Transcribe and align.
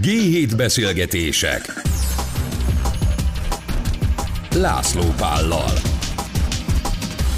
G7 0.00 0.52
beszélgetések 0.56 1.60
László 4.54 5.02
Pállal 5.16 5.70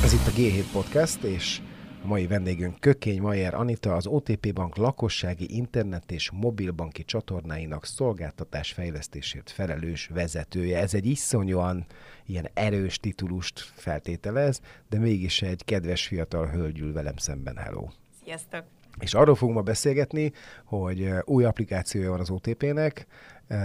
Ez 0.05 0.13
itt 0.13 0.27
a 0.27 0.31
G7 0.31 0.65
Podcast, 0.73 1.23
és 1.23 1.61
a 2.03 2.07
mai 2.07 2.27
vendégünk 2.27 2.81
Kökény 2.81 3.21
Majer 3.21 3.55
Anita, 3.55 3.95
az 3.95 4.07
OTP 4.07 4.53
Bank 4.53 4.77
lakossági 4.77 5.57
internet 5.57 6.13
és 6.13 6.31
mobilbanki 6.31 7.05
csatornáinak 7.05 7.87
szolgáltatás 7.87 8.73
fejlesztésért 8.73 9.51
felelős 9.51 10.11
vezetője. 10.15 10.79
Ez 10.79 10.95
egy 10.95 11.07
iszonyúan 11.07 11.87
ilyen 12.27 12.49
erős 12.55 12.99
titulust 12.99 13.73
feltételez, 13.75 14.61
de 14.89 14.99
mégis 14.99 15.43
egy 15.43 15.65
kedves 15.65 16.07
fiatal 16.07 16.47
hölgyül 16.47 16.93
velem 16.93 17.17
szemben. 17.17 17.57
Hello! 17.57 17.89
Sziasztok! 18.25 18.76
És 18.99 19.15
arról 19.15 19.35
fogunk 19.35 19.57
ma 19.57 19.63
beszélgetni, 19.63 20.33
hogy 20.65 21.13
új 21.25 21.45
applikációja 21.45 22.11
van 22.11 22.21
az 22.21 22.31
OTP-nek, 22.31 23.07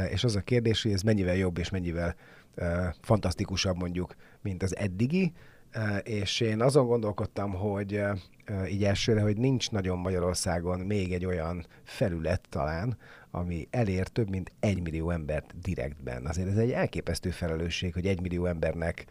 és 0.10 0.24
az 0.24 0.36
a 0.36 0.42
kérdés, 0.42 0.84
hogy 0.84 0.92
ez 0.92 1.02
mennyivel 1.02 1.36
jobb 1.36 1.58
és 1.58 1.70
mennyivel 1.70 2.16
fantasztikusabb 3.02 3.78
mondjuk, 3.78 4.16
mint 4.42 4.64
az 4.64 4.76
eddigi, 4.76 5.34
és 6.04 6.40
én 6.40 6.62
azon 6.62 6.88
gondolkodtam, 6.88 7.54
hogy 7.54 8.04
így 8.70 8.84
elsőre, 8.84 9.22
hogy 9.22 9.38
nincs 9.38 9.72
nagyon 9.72 9.98
Magyarországon 9.98 10.80
még 10.80 11.14
egy 11.14 11.26
olyan 11.26 11.66
felület 11.84 12.42
talán, 12.50 12.98
ami 13.32 13.68
elér 13.70 14.08
több 14.08 14.30
mint 14.30 14.52
egy 14.60 14.82
millió 14.82 15.10
embert 15.10 15.60
direktben. 15.62 16.26
Azért 16.26 16.48
ez 16.48 16.58
egy 16.58 16.72
elképesztő 16.72 17.30
felelősség, 17.30 17.94
hogy 17.94 18.06
egy 18.06 18.22
millió 18.22 18.46
embernek 18.46 19.06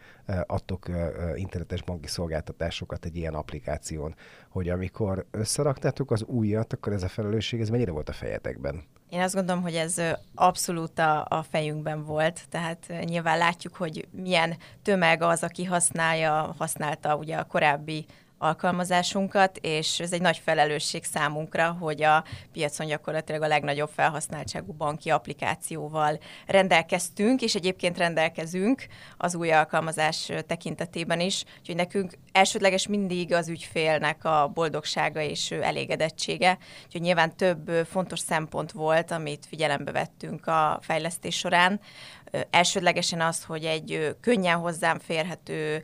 adtok 0.45 0.89
internetes 1.35 1.83
banki 1.83 2.07
szolgáltatásokat 2.07 3.05
egy 3.05 3.15
ilyen 3.15 3.33
applikáción, 3.33 4.15
hogy 4.49 4.69
amikor 4.69 5.25
összeraktátok 5.31 6.11
az 6.11 6.23
újat, 6.23 6.73
akkor 6.73 6.93
ez 6.93 7.03
a 7.03 7.07
felelősség, 7.07 7.61
ez 7.61 7.69
mennyire 7.69 7.91
volt 7.91 8.09
a 8.09 8.13
fejetekben? 8.13 8.83
Én 9.09 9.21
azt 9.21 9.33
gondolom, 9.33 9.61
hogy 9.61 9.75
ez 9.75 10.01
abszolút 10.35 10.99
a, 10.99 11.25
a 11.29 11.43
fejünkben 11.49 12.03
volt, 12.03 12.41
tehát 12.49 12.93
nyilván 13.03 13.37
látjuk, 13.37 13.75
hogy 13.75 14.07
milyen 14.11 14.57
tömeg 14.81 15.21
az, 15.21 15.43
aki 15.43 15.63
használja, 15.63 16.55
használta 16.57 17.15
ugye 17.15 17.35
a 17.35 17.43
korábbi 17.43 18.05
alkalmazásunkat, 18.41 19.57
és 19.57 19.99
ez 19.99 20.11
egy 20.13 20.21
nagy 20.21 20.41
felelősség 20.43 21.03
számunkra, 21.03 21.77
hogy 21.79 22.03
a 22.03 22.23
piacon 22.51 22.87
gyakorlatilag 22.87 23.41
a 23.41 23.47
legnagyobb 23.47 23.89
felhasználtságú 23.95 24.73
banki 24.73 25.09
applikációval 25.09 26.19
rendelkeztünk, 26.47 27.41
és 27.41 27.55
egyébként 27.55 27.97
rendelkezünk 27.97 28.85
az 29.17 29.35
új 29.35 29.51
alkalmazás 29.51 30.31
tekintetében 30.47 31.19
is, 31.19 31.43
úgyhogy 31.59 31.75
nekünk 31.75 32.13
elsődleges 32.31 32.87
mindig 32.87 33.33
az 33.33 33.49
ügyfélnek 33.49 34.25
a 34.25 34.51
boldogsága 34.53 35.21
és 35.21 35.51
elégedettsége, 35.51 36.57
úgyhogy 36.85 37.01
nyilván 37.01 37.35
több 37.35 37.71
fontos 37.85 38.19
szempont 38.19 38.71
volt, 38.71 39.11
amit 39.11 39.45
figyelembe 39.45 39.91
vettünk 39.91 40.47
a 40.47 40.79
fejlesztés 40.81 41.37
során 41.37 41.79
elsődlegesen 42.49 43.21
az, 43.21 43.43
hogy 43.43 43.65
egy 43.65 44.15
könnyen 44.21 44.57
hozzám 44.57 44.99
férhető, 44.99 45.83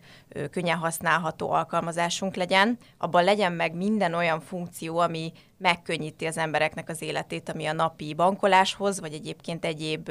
könnyen 0.51 0.77
használható 0.77 1.51
alkalmazásunk 1.51 2.35
legyen, 2.35 2.77
abban 2.97 3.23
legyen 3.23 3.51
meg 3.51 3.75
minden 3.75 4.13
olyan 4.13 4.39
funkció, 4.39 4.97
ami 4.97 5.31
megkönnyíti 5.57 6.25
az 6.25 6.37
embereknek 6.37 6.89
az 6.89 7.01
életét, 7.01 7.49
ami 7.49 7.65
a 7.65 7.73
napi 7.73 8.13
bankoláshoz, 8.13 8.99
vagy 8.99 9.13
egyébként 9.13 9.65
egyéb 9.65 10.09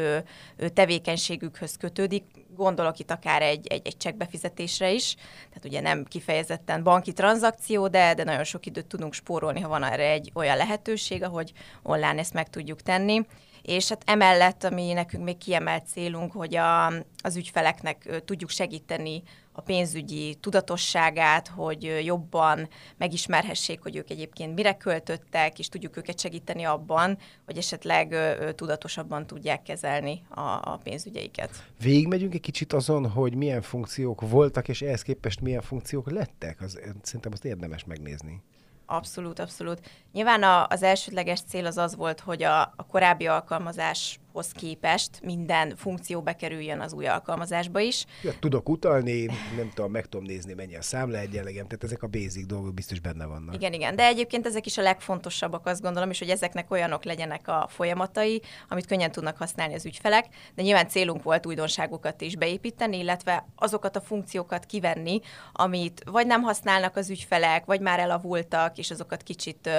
tevékenységükhöz 0.74 1.76
kötődik. 1.76 2.24
Gondolok 2.56 2.98
itt 2.98 3.10
akár 3.10 3.42
egy, 3.42 3.66
egy, 3.66 3.86
egy 3.86 3.96
csekkbefizetésre 3.96 4.90
is, 4.90 5.14
tehát 5.48 5.64
ugye 5.64 5.80
nem 5.80 6.04
kifejezetten 6.04 6.82
banki 6.82 7.12
tranzakció, 7.12 7.88
de, 7.88 8.14
de 8.14 8.24
nagyon 8.24 8.44
sok 8.44 8.66
időt 8.66 8.86
tudunk 8.86 9.12
spórolni, 9.12 9.60
ha 9.60 9.68
van 9.68 9.84
erre 9.84 10.10
egy 10.10 10.30
olyan 10.34 10.56
lehetőség, 10.56 11.22
ahogy 11.22 11.52
online 11.82 12.18
ezt 12.18 12.32
meg 12.32 12.50
tudjuk 12.50 12.82
tenni 12.82 13.26
és 13.66 13.88
hát 13.88 14.02
emellett, 14.06 14.64
ami 14.64 14.92
nekünk 14.92 15.24
még 15.24 15.38
kiemelt 15.38 15.86
célunk, 15.86 16.32
hogy 16.32 16.56
a, 16.56 16.86
az 17.22 17.36
ügyfeleknek 17.36 18.22
tudjuk 18.24 18.50
segíteni 18.50 19.22
a 19.52 19.60
pénzügyi 19.60 20.34
tudatosságát, 20.34 21.48
hogy 21.48 22.00
jobban 22.04 22.68
megismerhessék, 22.96 23.82
hogy 23.82 23.96
ők 23.96 24.10
egyébként 24.10 24.54
mire 24.54 24.76
költöttek, 24.76 25.58
és 25.58 25.68
tudjuk 25.68 25.96
őket 25.96 26.20
segíteni 26.20 26.64
abban, 26.64 27.18
hogy 27.44 27.56
esetleg 27.56 28.14
tudatosabban 28.54 29.26
tudják 29.26 29.62
kezelni 29.62 30.22
a, 30.28 30.40
a 30.40 30.80
pénzügyeiket. 30.82 31.50
Végigmegyünk 31.80 32.34
egy 32.34 32.40
kicsit 32.40 32.72
azon, 32.72 33.10
hogy 33.10 33.34
milyen 33.34 33.62
funkciók 33.62 34.28
voltak, 34.28 34.68
és 34.68 34.82
ehhez 34.82 35.02
képest 35.02 35.40
milyen 35.40 35.62
funkciók 35.62 36.10
lettek? 36.10 36.60
Az, 36.60 36.78
szerintem 37.02 37.32
azt 37.32 37.44
érdemes 37.44 37.84
megnézni. 37.84 38.42
Abszolút, 38.86 39.38
abszolút. 39.38 39.80
Nyilván 40.16 40.42
a, 40.42 40.66
az 40.66 40.82
elsődleges 40.82 41.40
cél 41.40 41.66
az 41.66 41.76
az 41.76 41.96
volt, 41.96 42.20
hogy 42.20 42.42
a, 42.42 42.60
a 42.60 42.86
korábbi 42.86 43.26
alkalmazás 43.26 44.18
hoz 44.36 44.52
képest 44.52 45.10
minden 45.22 45.76
funkció 45.76 46.22
bekerüljön 46.22 46.80
az 46.80 46.92
új 46.92 47.06
alkalmazásba 47.06 47.80
is. 47.80 48.04
Ja, 48.22 48.32
tudok 48.40 48.68
utalni, 48.68 49.24
nem 49.56 49.70
tudom, 49.74 49.90
meg 49.90 50.06
tudom 50.06 50.26
nézni, 50.26 50.54
mennyi 50.54 50.76
a 50.76 50.82
számla 50.82 51.18
egyenlegem, 51.18 51.66
tehát 51.66 51.84
ezek 51.84 52.02
a 52.02 52.06
basic 52.06 52.46
dolgok 52.46 52.74
biztos 52.74 53.00
benne 53.00 53.26
vannak. 53.26 53.54
Igen, 53.54 53.72
igen, 53.72 53.96
de 53.96 54.06
egyébként 54.06 54.46
ezek 54.46 54.66
is 54.66 54.78
a 54.78 54.82
legfontosabbak, 54.82 55.66
azt 55.66 55.82
gondolom, 55.82 56.10
és 56.10 56.18
hogy 56.18 56.28
ezeknek 56.28 56.70
olyanok 56.70 57.04
legyenek 57.04 57.48
a 57.48 57.66
folyamatai, 57.70 58.42
amit 58.68 58.86
könnyen 58.86 59.12
tudnak 59.12 59.36
használni 59.36 59.74
az 59.74 59.86
ügyfelek, 59.86 60.26
de 60.54 60.62
nyilván 60.62 60.88
célunk 60.88 61.22
volt 61.22 61.46
újdonságokat 61.46 62.20
is 62.20 62.36
beépíteni, 62.36 62.98
illetve 62.98 63.46
azokat 63.56 63.96
a 63.96 64.00
funkciókat 64.00 64.64
kivenni, 64.66 65.20
amit 65.52 66.02
vagy 66.04 66.26
nem 66.26 66.42
használnak 66.42 66.96
az 66.96 67.10
ügyfelek, 67.10 67.64
vagy 67.64 67.80
már 67.80 67.98
elavultak, 67.98 68.78
és 68.78 68.90
azokat 68.90 69.22
kicsit 69.22 69.70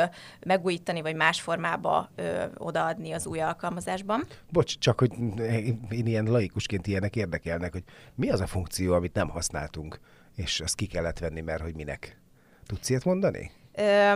megújítani, 0.46 1.02
vagy 1.02 1.16
más 1.16 1.42
formába 1.42 2.10
ö, 2.16 2.44
odaadni 2.58 3.12
az 3.12 3.26
új 3.26 3.40
alkalmazásban. 3.40 4.24
Bocs, 4.52 4.78
csak 4.78 5.00
hogy 5.00 5.12
én 5.90 6.06
ilyen 6.06 6.26
laikusként 6.26 6.88
ilyenek 6.88 7.16
érdekelnek, 7.16 7.72
hogy 7.72 7.84
mi 8.16 8.30
az 8.30 8.42
a 8.42 8.48
funkció, 8.48 8.94
amit 8.94 9.14
nem 9.14 9.30
használtunk, 9.30 10.00
és 10.36 10.60
azt 10.60 10.76
ki 10.76 10.86
kellett 10.86 11.20
venni, 11.20 11.42
mert 11.42 11.62
hogy 11.62 11.76
minek. 11.76 12.20
Tudsz 12.66 12.90
ilyet 12.90 13.06
mondani? 13.06 13.52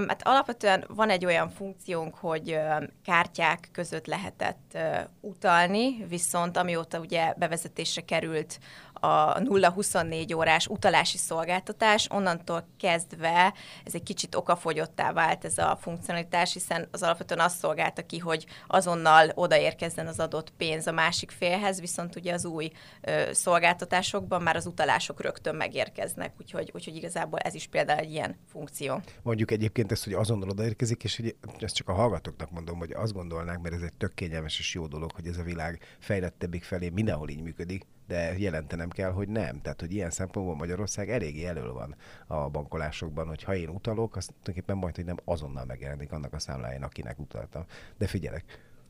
Hát 0.07 0.27
alapvetően 0.27 0.83
van 0.88 1.09
egy 1.09 1.25
olyan 1.25 1.49
funkciónk, 1.49 2.16
hogy 2.16 2.59
kártyák 3.05 3.69
között 3.72 4.05
lehetett 4.05 4.78
utalni, 5.19 6.05
viszont 6.07 6.57
amióta 6.57 6.99
ugye 6.99 7.33
bevezetésre 7.38 8.01
került 8.01 8.59
a 9.01 9.39
0-24 9.39 10.35
órás 10.35 10.67
utalási 10.67 11.17
szolgáltatás, 11.17 12.07
onnantól 12.09 12.67
kezdve 12.78 13.53
ez 13.85 13.95
egy 13.95 14.03
kicsit 14.03 14.35
okafogyottá 14.35 15.13
vált 15.13 15.45
ez 15.45 15.57
a 15.57 15.78
funkcionalitás, 15.81 16.53
hiszen 16.53 16.88
az 16.91 17.03
alapvetően 17.03 17.40
azt 17.40 17.57
szolgálta 17.57 18.06
ki, 18.06 18.17
hogy 18.17 18.45
azonnal 18.67 19.31
odaérkezzen 19.34 20.07
az 20.07 20.19
adott 20.19 20.50
pénz 20.57 20.88
a 20.88 20.91
másik 20.91 21.31
félhez, 21.31 21.79
viszont 21.79 22.16
ugye 22.16 22.34
az 22.34 22.45
új 22.45 22.72
ö, 23.01 23.23
szolgáltatásokban 23.31 24.41
már 24.41 24.56
az 24.56 24.66
utalások 24.66 25.22
rögtön 25.22 25.56
megérkeznek, 25.56 26.34
úgyhogy, 26.40 26.72
úgyhogy 26.73 26.95
igazából 26.95 27.40
ez 27.40 27.53
is 27.53 27.67
például 27.67 28.00
egy 28.00 28.11
ilyen 28.11 28.35
funkció. 28.51 29.01
Mondjuk 29.22 29.51
egyébként 29.51 29.91
ezt, 29.91 30.03
hogy 30.03 30.13
azonnal 30.13 30.50
odaérkezik, 30.50 31.03
és 31.03 31.16
hogy 31.17 31.35
ezt 31.59 31.75
csak 31.75 31.90
a 31.90 31.94
hallgatóknak 31.94 32.51
mondom, 32.51 32.78
hogy 32.78 32.91
azt 32.91 33.13
gondolnák, 33.13 33.59
mert 33.59 33.75
ez 33.75 33.81
egy 33.81 33.97
tök 33.97 34.13
kényelmes 34.13 34.59
és 34.59 34.73
jó 34.73 34.88
dolog, 34.88 35.11
hogy 35.11 35.28
ez 35.28 35.38
a 35.38 35.44
világ 35.44 35.97
fejlettebbik 36.00 36.63
felé 36.63 36.90
mindenhol 36.90 37.29
így 37.29 37.41
működik, 37.41 37.85
de 38.11 38.38
jelentenem 38.38 38.89
kell, 38.89 39.11
hogy 39.11 39.27
nem. 39.27 39.61
Tehát, 39.61 39.79
hogy 39.79 39.94
ilyen 39.94 40.09
szempontból 40.09 40.55
Magyarország 40.55 41.09
eléggé 41.09 41.45
elől 41.45 41.73
van 41.73 41.95
a 42.27 42.49
bankolásokban, 42.49 43.27
hogy 43.27 43.44
ha 43.44 43.55
én 43.55 43.69
utalok, 43.69 44.16
azt 44.16 44.27
tulajdonképpen 44.27 44.77
majd, 44.77 44.95
hogy 44.95 45.05
nem 45.05 45.17
azonnal 45.25 45.66
megjelenik 45.66 46.11
annak 46.11 46.33
a 46.33 46.39
számláján, 46.39 46.83
akinek 46.83 47.19
utaltam. 47.19 47.66
De 47.97 48.07
figyelek, 48.07 48.44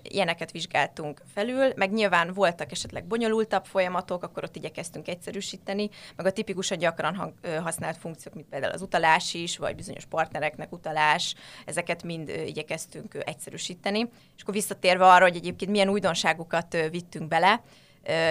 ilyeneket 0.03 0.51
vizsgáltunk 0.51 1.21
felül, 1.33 1.73
meg 1.75 1.91
nyilván 1.91 2.33
voltak 2.33 2.71
esetleg 2.71 3.05
bonyolultabb 3.05 3.65
folyamatok, 3.65 4.23
akkor 4.23 4.43
ott 4.43 4.55
igyekeztünk 4.55 5.07
egyszerűsíteni, 5.07 5.89
meg 6.15 6.25
a 6.25 6.31
tipikusan 6.31 6.77
gyakran 6.77 7.15
hang, 7.15 7.33
használt 7.63 7.97
funkciók, 7.97 8.33
mint 8.33 8.47
például 8.47 8.73
az 8.73 8.81
utalás 8.81 9.33
is, 9.33 9.57
vagy 9.57 9.75
bizonyos 9.75 10.05
partnereknek 10.05 10.71
utalás, 10.71 11.35
ezeket 11.65 12.03
mind 12.03 12.29
igyekeztünk 12.45 13.17
egyszerűsíteni. 13.25 13.99
És 14.35 14.41
akkor 14.41 14.53
visszatérve 14.53 15.05
arra, 15.05 15.23
hogy 15.23 15.35
egyébként 15.35 15.71
milyen 15.71 15.89
újdonságokat 15.89 16.77
vittünk 16.91 17.27
bele, 17.27 17.61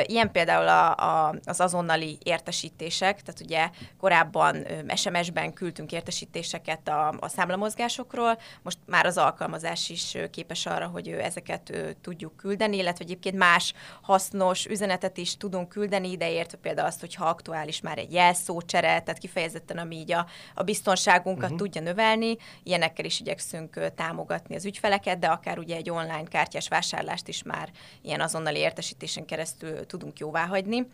Ilyen 0.06 0.32
például 0.32 0.68
a, 0.68 0.94
a, 0.96 1.34
az 1.44 1.60
azonnali 1.60 2.18
értesítések, 2.22 3.22
tehát 3.22 3.40
ugye 3.40 3.70
korábban 3.98 4.66
SMS-ben 4.94 5.52
küldtünk 5.52 5.92
értesítéseket 5.92 6.88
a, 6.88 7.14
a 7.20 7.28
számlamozgásokról, 7.28 8.38
most 8.62 8.78
már 8.86 9.06
az 9.06 9.18
alkalmazás 9.18 9.88
is 9.88 10.16
képes 10.30 10.66
arra, 10.66 10.86
hogy 10.86 11.08
ezeket 11.08 11.94
tudjuk 12.00 12.36
küldeni, 12.36 12.76
illetve 12.76 13.04
egyébként 13.04 13.36
más 13.36 13.72
hasznos 14.02 14.66
üzenetet 14.66 15.16
is 15.16 15.36
tudunk 15.36 15.68
küldeni, 15.68 16.10
ideértve 16.10 16.58
például 16.58 16.86
azt, 16.86 17.00
hogyha 17.00 17.24
aktuális 17.24 17.80
már 17.80 17.98
egy 17.98 18.12
jelszócsere, 18.12 19.00
tehát 19.00 19.18
kifejezetten, 19.18 19.78
ami 19.78 19.96
így 19.96 20.12
a, 20.12 20.26
a 20.54 20.62
biztonságunkat 20.62 21.42
uh-huh. 21.42 21.58
tudja 21.58 21.80
növelni, 21.80 22.36
ilyenekkel 22.62 23.04
is 23.04 23.20
igyekszünk 23.20 23.92
támogatni 23.94 24.54
az 24.54 24.64
ügyfeleket, 24.64 25.18
de 25.18 25.26
akár 25.26 25.58
ugye 25.58 25.76
egy 25.76 25.90
online 25.90 26.24
kártyás 26.28 26.68
vásárlást 26.68 27.28
is 27.28 27.42
már 27.42 27.70
ilyen 28.02 28.20
azonnali 28.20 28.58
értesítésen 28.58 29.24
keresztül 29.24 29.58
keresztül 29.60 29.86
tudunk 29.86 30.18
jóvá 30.18 30.46
hagyni. 30.46 30.86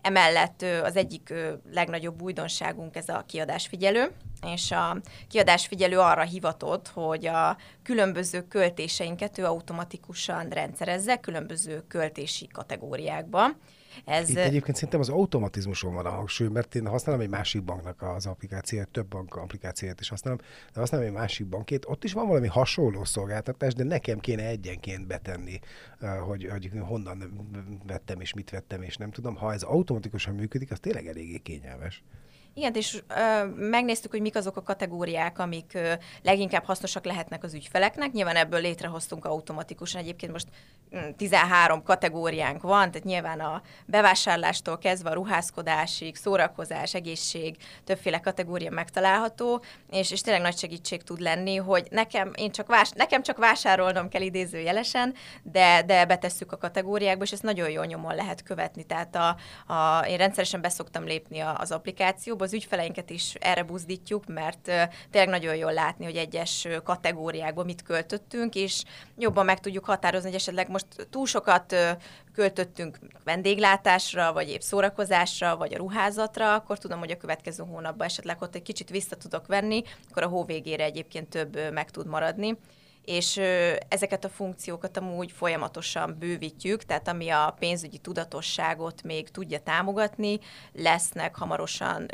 Emellett 0.00 0.62
az 0.82 0.96
egyik 0.96 1.34
legnagyobb 1.72 2.22
újdonságunk 2.22 2.96
ez 2.96 3.08
a 3.08 3.24
kiadásfigyelő. 3.26 4.10
és 4.54 4.70
a 4.70 4.96
kiadásfigyelő 5.28 5.98
arra 5.98 6.22
hivatott, 6.22 6.88
hogy 6.88 7.26
a 7.26 7.56
különböző 7.82 8.46
költéseinket 8.48 9.38
ő 9.38 9.44
automatikusan 9.44 10.48
rendszerezze 10.48 11.16
különböző 11.16 11.84
költési 11.88 12.46
kategóriákba. 12.46 13.48
Ez... 14.04 14.28
Itt 14.28 14.36
egyébként 14.36 14.76
szerintem 14.76 15.00
az 15.00 15.08
automatizmuson 15.08 15.94
van 15.94 16.06
a 16.06 16.10
hangsúly, 16.10 16.48
mert 16.48 16.74
én 16.74 16.86
használom 16.86 17.20
egy 17.20 17.28
másik 17.28 17.62
banknak 17.62 18.02
az 18.02 18.26
applikációt, 18.26 18.88
több 18.88 19.06
bank 19.06 19.36
applikációt 19.36 20.00
is 20.00 20.08
használom, 20.08 20.38
de 20.72 20.80
használom 20.80 21.06
egy 21.06 21.12
másik 21.12 21.46
bankét, 21.46 21.84
ott 21.88 22.04
is 22.04 22.12
van 22.12 22.26
valami 22.26 22.46
hasonló 22.46 23.04
szolgáltatás, 23.04 23.74
de 23.74 23.84
nekem 23.84 24.18
kéne 24.18 24.46
egyenként 24.46 25.06
betenni, 25.06 25.60
hogy, 26.26 26.48
hogy 26.50 26.70
honnan 26.80 27.48
vettem 27.86 28.20
és 28.20 28.34
mit 28.34 28.50
vettem, 28.50 28.82
és 28.82 28.96
nem 28.96 29.10
tudom. 29.10 29.36
Ha 29.36 29.52
ez 29.52 29.62
automatikusan 29.62 30.34
működik, 30.34 30.70
az 30.70 30.78
tényleg 30.80 31.06
eléggé 31.06 31.38
kényelmes. 31.38 32.02
Igen, 32.54 32.74
és 32.74 33.02
ö, 33.08 33.44
megnéztük, 33.44 34.10
hogy 34.10 34.20
mik 34.20 34.36
azok 34.36 34.56
a 34.56 34.62
kategóriák, 34.62 35.38
amik 35.38 35.70
ö, 35.74 35.92
leginkább 36.22 36.64
hasznosak 36.64 37.04
lehetnek 37.04 37.44
az 37.44 37.54
ügyfeleknek. 37.54 38.12
Nyilván 38.12 38.36
ebből 38.36 38.60
létrehoztunk 38.60 39.24
automatikusan. 39.24 40.00
Egyébként 40.00 40.32
most 40.32 40.46
13 41.16 41.78
mm, 41.78 41.82
kategóriánk 41.82 42.62
van, 42.62 42.90
tehát 42.90 43.06
nyilván 43.06 43.40
a 43.40 43.62
bevásárlástól 43.86 44.78
kezdve 44.78 45.10
a 45.10 45.14
ruházkodásig, 45.14 46.16
szórakozás, 46.16 46.94
egészség, 46.94 47.56
többféle 47.84 48.20
kategória 48.20 48.70
megtalálható, 48.70 49.62
és, 49.90 50.10
és 50.10 50.20
tényleg 50.20 50.42
nagy 50.42 50.58
segítség 50.58 51.02
tud 51.02 51.20
lenni, 51.20 51.56
hogy 51.56 51.86
nekem, 51.90 52.32
én 52.34 52.50
csak, 52.50 52.66
vás, 52.66 52.90
nekem 52.90 53.22
csak 53.22 53.36
vásárolnom 53.36 54.08
kell 54.08 54.22
idézőjelesen, 54.22 55.14
de, 55.42 55.82
de 55.86 56.04
betesszük 56.04 56.52
a 56.52 56.56
kategóriákba, 56.56 57.24
és 57.24 57.32
ezt 57.32 57.42
nagyon 57.42 57.70
jól 57.70 57.84
nyomon 57.84 58.14
lehet 58.14 58.42
követni. 58.42 58.84
Tehát 58.84 59.16
a, 59.16 59.36
a, 59.72 60.06
én 60.06 60.16
rendszeresen 60.16 60.60
beszoktam 60.60 61.04
lépni 61.04 61.38
az 61.38 61.72
applikációba, 61.72 62.41
az 62.42 62.52
ügyfeleinket 62.52 63.10
is 63.10 63.34
erre 63.34 63.62
buzdítjuk, 63.62 64.26
mert 64.26 64.70
tényleg 65.10 65.28
nagyon 65.30 65.56
jól 65.56 65.72
látni, 65.72 66.04
hogy 66.04 66.16
egyes 66.16 66.68
kategóriákban 66.84 67.64
mit 67.64 67.82
költöttünk, 67.82 68.54
és 68.54 68.82
jobban 69.18 69.44
meg 69.44 69.60
tudjuk 69.60 69.84
határozni, 69.84 70.28
hogy 70.28 70.38
esetleg 70.38 70.68
most 70.68 70.86
túl 71.10 71.26
sokat 71.26 71.76
költöttünk 72.34 72.98
vendéglátásra, 73.24 74.32
vagy 74.32 74.48
épp 74.48 74.60
szórakozásra, 74.60 75.56
vagy 75.56 75.74
a 75.74 75.78
ruházatra, 75.78 76.54
akkor 76.54 76.78
tudom, 76.78 76.98
hogy 76.98 77.10
a 77.10 77.16
következő 77.16 77.64
hónapban 77.64 78.06
esetleg 78.06 78.42
ott 78.42 78.54
egy 78.54 78.62
kicsit 78.62 78.90
vissza 78.90 79.16
tudok 79.16 79.46
venni, 79.46 79.82
akkor 80.10 80.22
a 80.22 80.28
hó 80.28 80.44
végére 80.44 80.84
egyébként 80.84 81.28
több 81.28 81.72
meg 81.72 81.90
tud 81.90 82.06
maradni 82.06 82.58
és 83.04 83.40
ezeket 83.88 84.24
a 84.24 84.28
funkciókat 84.28 84.96
amúgy 84.96 85.32
folyamatosan 85.32 86.16
bővítjük, 86.18 86.84
tehát 86.84 87.08
ami 87.08 87.28
a 87.28 87.54
pénzügyi 87.58 87.98
tudatosságot 87.98 89.02
még 89.02 89.30
tudja 89.30 89.58
támogatni, 89.58 90.38
lesznek 90.72 91.36
hamarosan 91.36 92.08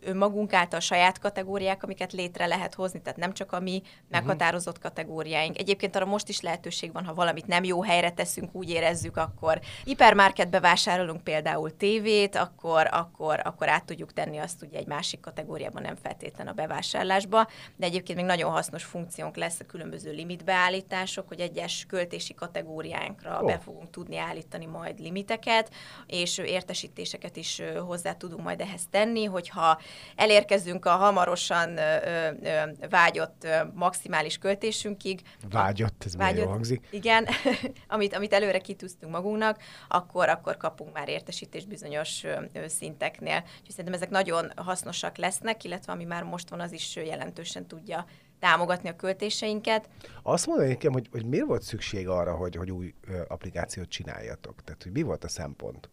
önmagunk 0.00 0.52
által 0.52 0.80
saját 0.80 1.18
kategóriák, 1.18 1.82
amiket 1.82 2.12
létre 2.12 2.46
lehet 2.46 2.74
hozni, 2.74 3.00
tehát 3.02 3.18
nem 3.18 3.32
csak 3.32 3.52
a 3.52 3.60
mi 3.60 3.82
meghatározott 4.08 4.78
kategóriáink. 4.78 5.58
Egyébként 5.58 5.96
arra 5.96 6.04
most 6.04 6.28
is 6.28 6.40
lehetőség 6.40 6.92
van, 6.92 7.04
ha 7.04 7.14
valamit 7.14 7.46
nem 7.46 7.64
jó 7.64 7.82
helyre 7.82 8.10
teszünk, 8.10 8.54
úgy 8.54 8.70
érezzük, 8.70 9.16
akkor 9.16 9.60
hipermarketbe 9.84 10.60
vásárolunk 10.60 11.24
például 11.24 11.76
tévét, 11.76 12.36
akkor, 12.36 12.88
akkor, 12.90 13.40
akkor 13.44 13.68
át 13.68 13.84
tudjuk 13.84 14.12
tenni 14.12 14.38
azt 14.38 14.62
ugye 14.62 14.78
egy 14.78 14.86
másik 14.86 15.20
kategóriában, 15.20 15.82
nem 15.82 15.96
feltétlen 15.96 16.46
a 16.46 16.52
bevásárlásba, 16.52 17.48
de 17.76 17.86
egyébként 17.86 18.18
még 18.18 18.26
nagyon 18.26 18.50
hasznos 18.50 18.84
funkciónk 18.84 19.36
lesz 19.36 19.60
a 19.60 19.66
különböző 19.66 20.12
limit 20.12 20.28
limitbeállítások, 20.30 21.28
hogy 21.28 21.40
egyes 21.40 21.84
költési 21.88 22.34
kategóriánkra 22.34 23.38
oh. 23.40 23.46
be 23.46 23.58
fogunk 23.58 23.90
tudni 23.90 24.18
állítani 24.18 24.66
majd 24.66 25.00
limiteket, 25.00 25.70
és 26.06 26.38
értesítéseket 26.38 27.36
is 27.36 27.62
hozzá 27.86 28.12
tudunk 28.12 28.42
majd 28.42 28.60
ehhez 28.60 28.82
tenni, 28.90 29.24
hogyha 29.24 29.80
elérkezünk 30.16 30.84
a 30.84 30.90
hamarosan 30.90 31.76
ö, 31.76 31.96
ö, 32.42 32.88
vágyott 32.90 33.44
ö, 33.44 33.56
maximális 33.74 34.38
költésünkig. 34.38 35.20
Vágyott, 35.50 36.02
ez 36.06 36.16
vágyott, 36.16 36.48
hangzik. 36.48 36.86
Igen, 36.90 37.26
amit, 37.88 38.14
amit 38.14 38.32
előre 38.32 38.58
kitűztünk 38.58 39.12
magunknak, 39.12 39.62
akkor, 39.88 40.28
akkor 40.28 40.56
kapunk 40.56 40.92
már 40.92 41.08
értesítést 41.08 41.68
bizonyos 41.68 42.24
ö, 42.24 42.68
szinteknél. 42.68 43.36
Úgyhogy 43.36 43.70
szerintem 43.70 43.94
ezek 43.94 44.10
nagyon 44.10 44.52
hasznosak 44.56 45.16
lesznek, 45.16 45.64
illetve 45.64 45.92
ami 45.92 46.04
már 46.04 46.22
most 46.22 46.48
van, 46.48 46.60
az 46.60 46.72
is 46.72 46.96
jelentősen 46.96 47.66
tudja 47.66 48.06
támogatni 48.40 48.88
a 48.88 48.96
költéseinket. 48.96 49.88
Azt 50.22 50.46
mondom 50.46 50.66
nekem, 50.66 50.92
hogy, 50.92 51.08
hogy 51.12 51.26
miért 51.26 51.46
volt 51.46 51.62
szükség 51.62 52.08
arra, 52.08 52.34
hogy, 52.34 52.56
hogy 52.56 52.70
új 52.70 52.94
applikációt 53.28 53.88
csináljatok? 53.88 54.64
Tehát, 54.64 54.82
hogy 54.82 54.92
mi 54.92 55.02
volt 55.02 55.24
a 55.24 55.28
szempont? 55.28 55.90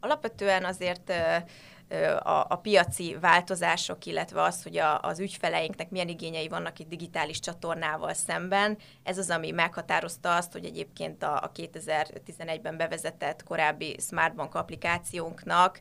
Alapvetően 0.00 0.64
azért 0.64 1.12
a, 2.18 2.46
a 2.48 2.56
piaci 2.62 3.16
változások, 3.20 4.06
illetve 4.06 4.42
az, 4.42 4.62
hogy 4.62 4.76
a, 4.76 5.00
az 5.00 5.18
ügyfeleinknek 5.20 5.90
milyen 5.90 6.08
igényei 6.08 6.48
vannak 6.48 6.78
egy 6.78 6.88
digitális 6.88 7.40
csatornával 7.40 8.14
szemben. 8.14 8.78
Ez 9.02 9.18
az, 9.18 9.30
ami 9.30 9.50
meghatározta 9.50 10.36
azt, 10.36 10.52
hogy 10.52 10.64
egyébként 10.64 11.22
a, 11.22 11.42
a 11.42 11.50
2011-ben 11.54 12.76
bevezetett 12.76 13.42
korábbi 13.42 13.96
Smartbank 13.98 14.54
applikációnknak 14.54 15.80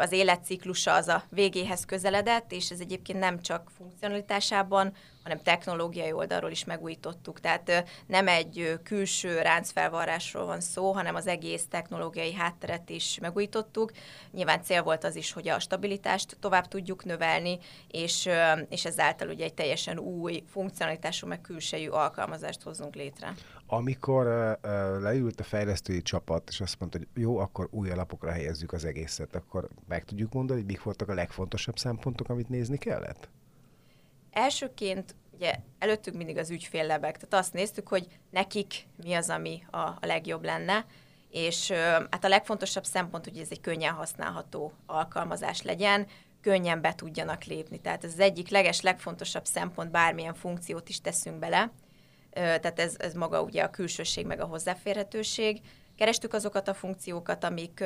az 0.00 0.12
életciklusa 0.12 0.94
az 0.94 1.08
a 1.08 1.22
végéhez 1.30 1.84
közeledett, 1.84 2.52
és 2.52 2.70
ez 2.70 2.80
egyébként 2.80 3.18
nem 3.18 3.40
csak 3.40 3.70
funkcionalitásában, 3.76 4.92
hanem 5.24 5.42
technológiai 5.42 6.12
oldalról 6.12 6.50
is 6.50 6.64
megújítottuk. 6.64 7.40
Tehát 7.40 7.84
nem 8.06 8.28
egy 8.28 8.78
külső 8.82 9.40
ráncfelvarrásról 9.40 10.46
van 10.46 10.60
szó, 10.60 10.92
hanem 10.92 11.14
az 11.14 11.26
egész 11.26 11.66
technológiai 11.70 12.32
hátteret 12.32 12.90
is 12.90 13.18
megújítottuk. 13.20 13.92
Nyilván 14.32 14.62
cél 14.62 14.82
volt 14.82 15.04
az 15.04 15.16
is, 15.16 15.32
hogy 15.32 15.48
a 15.48 15.58
stabilitást 15.58 16.36
tovább 16.40 16.68
tudjuk 16.68 17.04
növelni, 17.04 17.58
és, 17.90 18.28
és 18.68 18.84
ezáltal 18.84 19.28
ugye 19.28 19.44
egy 19.44 19.54
teljesen 19.54 19.98
új 19.98 20.42
funkcionalitású, 20.46 21.26
meg 21.26 21.40
külsejű 21.40 21.88
alkalmazást 21.88 22.62
hozzunk 22.62 22.94
létre. 22.94 23.34
Amikor 23.66 24.26
uh, 24.26 24.70
leült 25.00 25.40
a 25.40 25.44
fejlesztői 25.44 26.02
csapat, 26.02 26.48
és 26.48 26.60
azt 26.60 26.80
mondta, 26.80 26.98
hogy 26.98 27.22
jó, 27.22 27.38
akkor 27.38 27.68
új 27.70 27.90
alapokra 27.90 28.30
helyezzük 28.30 28.72
az 28.72 28.84
egészet, 28.84 29.34
akkor 29.34 29.68
meg 29.88 30.04
tudjuk 30.04 30.32
mondani, 30.32 30.58
hogy 30.58 30.68
mik 30.68 30.82
voltak 30.82 31.08
a 31.08 31.14
legfontosabb 31.14 31.78
szempontok, 31.78 32.28
amit 32.28 32.48
nézni 32.48 32.76
kellett? 32.78 33.28
Elsőként 34.34 35.14
ugye 35.32 35.54
előttük 35.78 36.14
mindig 36.14 36.38
az 36.38 36.50
ügyféllebek, 36.50 37.16
tehát 37.16 37.44
azt 37.44 37.52
néztük, 37.52 37.88
hogy 37.88 38.06
nekik 38.30 38.86
mi 39.02 39.14
az, 39.14 39.30
ami 39.30 39.62
a, 39.70 39.78
a 39.78 39.98
legjobb 40.00 40.44
lenne, 40.44 40.86
és 41.30 41.70
hát 42.10 42.24
a 42.24 42.28
legfontosabb 42.28 42.84
szempont, 42.84 43.24
hogy 43.24 43.38
ez 43.38 43.48
egy 43.50 43.60
könnyen 43.60 43.94
használható 43.94 44.72
alkalmazás 44.86 45.62
legyen, 45.62 46.06
könnyen 46.40 46.80
be 46.80 46.94
tudjanak 46.94 47.44
lépni. 47.44 47.80
Tehát 47.80 48.04
ez 48.04 48.12
az 48.12 48.18
egyik 48.18 48.48
leges, 48.48 48.80
legfontosabb 48.80 49.44
szempont, 49.44 49.90
bármilyen 49.90 50.34
funkciót 50.34 50.88
is 50.88 51.00
teszünk 51.00 51.38
bele. 51.38 51.70
Tehát 52.30 52.80
ez, 52.80 52.94
ez 52.98 53.14
maga 53.14 53.42
ugye 53.42 53.62
a 53.62 53.70
külsőség, 53.70 54.26
meg 54.26 54.40
a 54.40 54.46
hozzáférhetőség. 54.46 55.60
Kerestük 55.96 56.32
azokat 56.32 56.68
a 56.68 56.74
funkciókat, 56.74 57.44
amik 57.44 57.84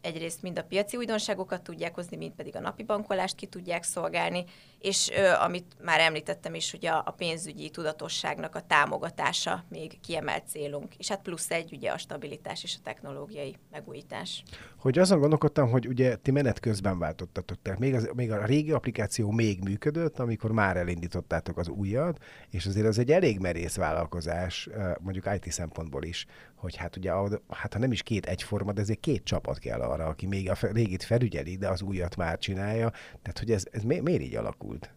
egyrészt 0.00 0.42
mind 0.42 0.58
a 0.58 0.64
piaci 0.64 0.96
újdonságokat 0.96 1.62
tudják 1.62 1.94
hozni, 1.94 2.16
mind 2.16 2.32
pedig 2.32 2.56
a 2.56 2.60
napi 2.60 2.82
bankolást 2.82 3.34
ki 3.34 3.46
tudják 3.46 3.82
szolgálni, 3.82 4.44
és 4.78 5.10
amit 5.40 5.76
már 5.84 6.00
említettem 6.00 6.54
is, 6.54 6.70
hogy 6.70 6.86
a 6.86 7.14
pénzügyi 7.16 7.70
tudatosságnak 7.70 8.54
a 8.54 8.60
támogatása 8.60 9.64
még 9.68 10.00
kiemelt 10.00 10.48
célunk, 10.48 10.94
és 10.96 11.08
hát 11.08 11.22
plusz 11.22 11.50
egy 11.50 11.72
ugye 11.72 11.90
a 11.90 11.98
stabilitás 11.98 12.62
és 12.62 12.74
a 12.78 12.82
technológiai 12.82 13.56
megújítás. 13.70 14.42
Hogy 14.78 14.98
azon 14.98 15.20
gondolkodtam, 15.20 15.70
hogy 15.70 15.86
ugye 15.86 16.16
ti 16.16 16.30
menet 16.30 16.60
közben 16.60 16.98
váltottatok, 16.98 17.62
tehát 17.62 17.78
még, 17.78 17.94
az, 17.94 18.10
még 18.14 18.32
a 18.32 18.44
régi 18.44 18.72
applikáció 18.72 19.30
még 19.30 19.62
működött, 19.62 20.18
amikor 20.18 20.52
már 20.52 20.76
elindítottátok 20.76 21.58
az 21.58 21.68
újat, 21.68 22.18
és 22.50 22.66
azért 22.66 22.86
az 22.86 22.98
egy 22.98 23.10
elég 23.10 23.38
merész 23.38 23.76
vállalkozás, 23.76 24.68
mondjuk 25.00 25.28
IT 25.34 25.52
szempontból 25.52 26.02
is, 26.02 26.26
hogy 26.54 26.76
hát 26.76 26.96
ugye, 26.96 27.12
hát 27.48 27.72
ha 27.72 27.78
nem 27.78 27.92
is 27.92 28.02
két 28.02 28.26
egyforma, 28.26 28.72
de 28.72 28.80
ezért 28.80 29.00
két 29.00 29.24
csapat 29.24 29.58
kell 29.58 29.80
arra, 29.80 30.06
aki 30.06 30.26
még 30.26 30.50
a 30.50 30.56
régit 30.60 31.02
felügyeli, 31.02 31.56
de 31.56 31.68
az 31.68 31.82
újat 31.82 32.16
már 32.16 32.38
csinálja, 32.38 32.90
tehát 33.22 33.38
hogy 33.38 33.50
ez, 33.50 33.64
ez 33.70 33.82
mi, 33.82 34.00
miért 34.00 34.22
így 34.22 34.36
alakult? 34.36 34.90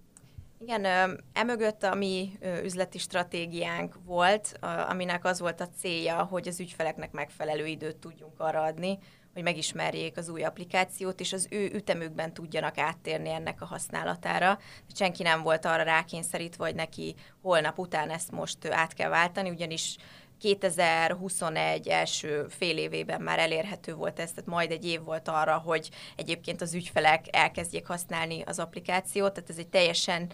Igen, 0.59 0.85
emögött 1.33 1.83
a 1.83 1.95
mi 1.95 2.31
üzleti 2.63 2.97
stratégiánk 2.97 3.95
volt, 4.05 4.59
aminek 4.89 5.25
az 5.25 5.39
volt 5.39 5.61
a 5.61 5.69
célja, 5.79 6.23
hogy 6.23 6.47
az 6.47 6.59
ügyfeleknek 6.59 7.11
megfelelő 7.11 7.65
időt 7.65 7.95
tudjunk 7.95 8.39
arra 8.39 8.61
adni, 8.61 8.99
hogy 9.33 9.43
megismerjék 9.43 10.17
az 10.17 10.29
új 10.29 10.43
applikációt, 10.43 11.19
és 11.19 11.33
az 11.33 11.47
ő 11.49 11.71
ütemükben 11.73 12.33
tudjanak 12.33 12.77
áttérni 12.77 13.29
ennek 13.29 13.61
a 13.61 13.65
használatára. 13.65 14.59
Senki 14.93 15.23
nem 15.23 15.41
volt 15.41 15.65
arra 15.65 15.83
rákényszerítve, 15.83 16.65
hogy 16.65 16.75
neki 16.75 17.15
holnap 17.41 17.77
után 17.77 18.09
ezt 18.09 18.31
most 18.31 18.67
át 18.67 18.93
kell 18.93 19.09
váltani, 19.09 19.49
ugyanis 19.49 19.97
2021 20.39 21.87
első 21.87 22.45
fél 22.49 22.77
évében 22.77 23.21
már 23.21 23.39
elérhető 23.39 23.93
volt 23.93 24.19
ez, 24.19 24.29
tehát 24.29 24.49
majd 24.49 24.71
egy 24.71 24.85
év 24.85 25.03
volt 25.03 25.27
arra, 25.27 25.57
hogy 25.57 25.89
egyébként 26.15 26.61
az 26.61 26.73
ügyfelek 26.73 27.25
elkezdjék 27.31 27.87
használni 27.87 28.41
az 28.41 28.59
applikációt, 28.59 29.33
tehát 29.33 29.49
ez 29.49 29.57
egy 29.57 29.67
teljesen 29.67 30.31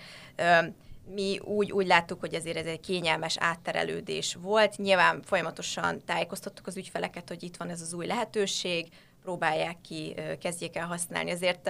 mi 1.06 1.40
úgy, 1.40 1.72
úgy 1.72 1.88
láttuk, 1.88 2.20
hogy 2.20 2.34
ezért 2.34 2.58
ez 2.58 2.66
egy 2.66 2.80
kényelmes 2.80 3.38
átterelődés 3.40 4.38
volt. 4.42 4.78
Nyilván 4.78 5.22
folyamatosan 5.22 6.02
tájékoztattuk 6.06 6.68
az 6.68 6.78
ügyfeleket, 6.78 7.28
hogy 7.28 7.44
itt 7.44 7.58
van 7.58 7.70
ez 7.70 7.82
az 7.82 7.94
új 7.94 8.06
lehetőség, 8.06 8.88
próbálják 9.22 9.82
ki, 9.82 10.16
kezdjék 10.40 10.76
el 10.76 10.88
használni. 10.88 11.32
Azért 11.32 11.70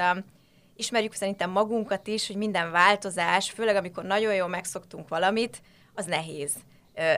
ismerjük 0.76 1.14
szerintem 1.14 1.50
magunkat 1.50 2.08
is, 2.08 2.28
hogy 2.28 2.36
minden 2.36 2.72
változás, 2.72 3.50
főleg 3.50 3.76
amikor 3.76 4.04
nagyon 4.04 4.36
jól 4.36 4.48
megszoktunk 4.48 5.08
valamit, 5.08 5.62
az 5.94 6.06
nehéz. 6.06 6.54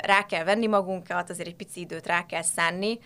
Rá 0.02 0.26
kell 0.26 0.44
venni 0.44 0.68
magunkat, 0.68 1.30
azért 1.30 1.48
egy 1.48 1.56
pici 1.56 1.80
időt 1.80 2.08
rá 2.08 2.26
kell 2.26 2.42
szánni, 2.42 3.00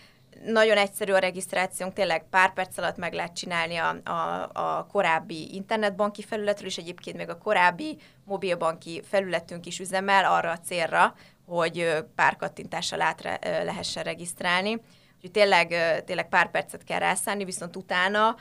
nagyon 0.44 0.76
egyszerű 0.76 1.12
a 1.12 1.18
regisztrációnk, 1.18 1.92
tényleg 1.92 2.28
pár 2.30 2.52
perc 2.52 2.78
alatt 2.78 2.96
meg 2.96 3.12
lehet 3.12 3.34
csinálni 3.34 3.76
a, 3.76 3.96
a, 4.04 4.50
a 4.52 4.86
korábbi 4.86 5.54
internetbanki 5.54 6.22
felületről, 6.22 6.68
és 6.68 6.76
egyébként 6.76 7.16
még 7.16 7.28
a 7.28 7.38
korábbi 7.38 7.98
mobilbanki 8.24 9.02
felületünk 9.04 9.66
is 9.66 9.78
üzemel 9.78 10.24
arra 10.24 10.50
a 10.50 10.58
célra, 10.58 11.14
hogy 11.46 12.04
pár 12.14 12.36
kattintással 12.36 13.00
át 13.00 13.38
lehessen 13.42 14.02
regisztrálni. 14.02 14.72
Úgyhogy 15.14 15.30
tényleg, 15.30 15.74
tényleg 16.04 16.28
pár 16.28 16.50
percet 16.50 16.84
kell 16.84 16.98
rászállni, 16.98 17.44
viszont 17.44 17.76
utána 17.76 18.36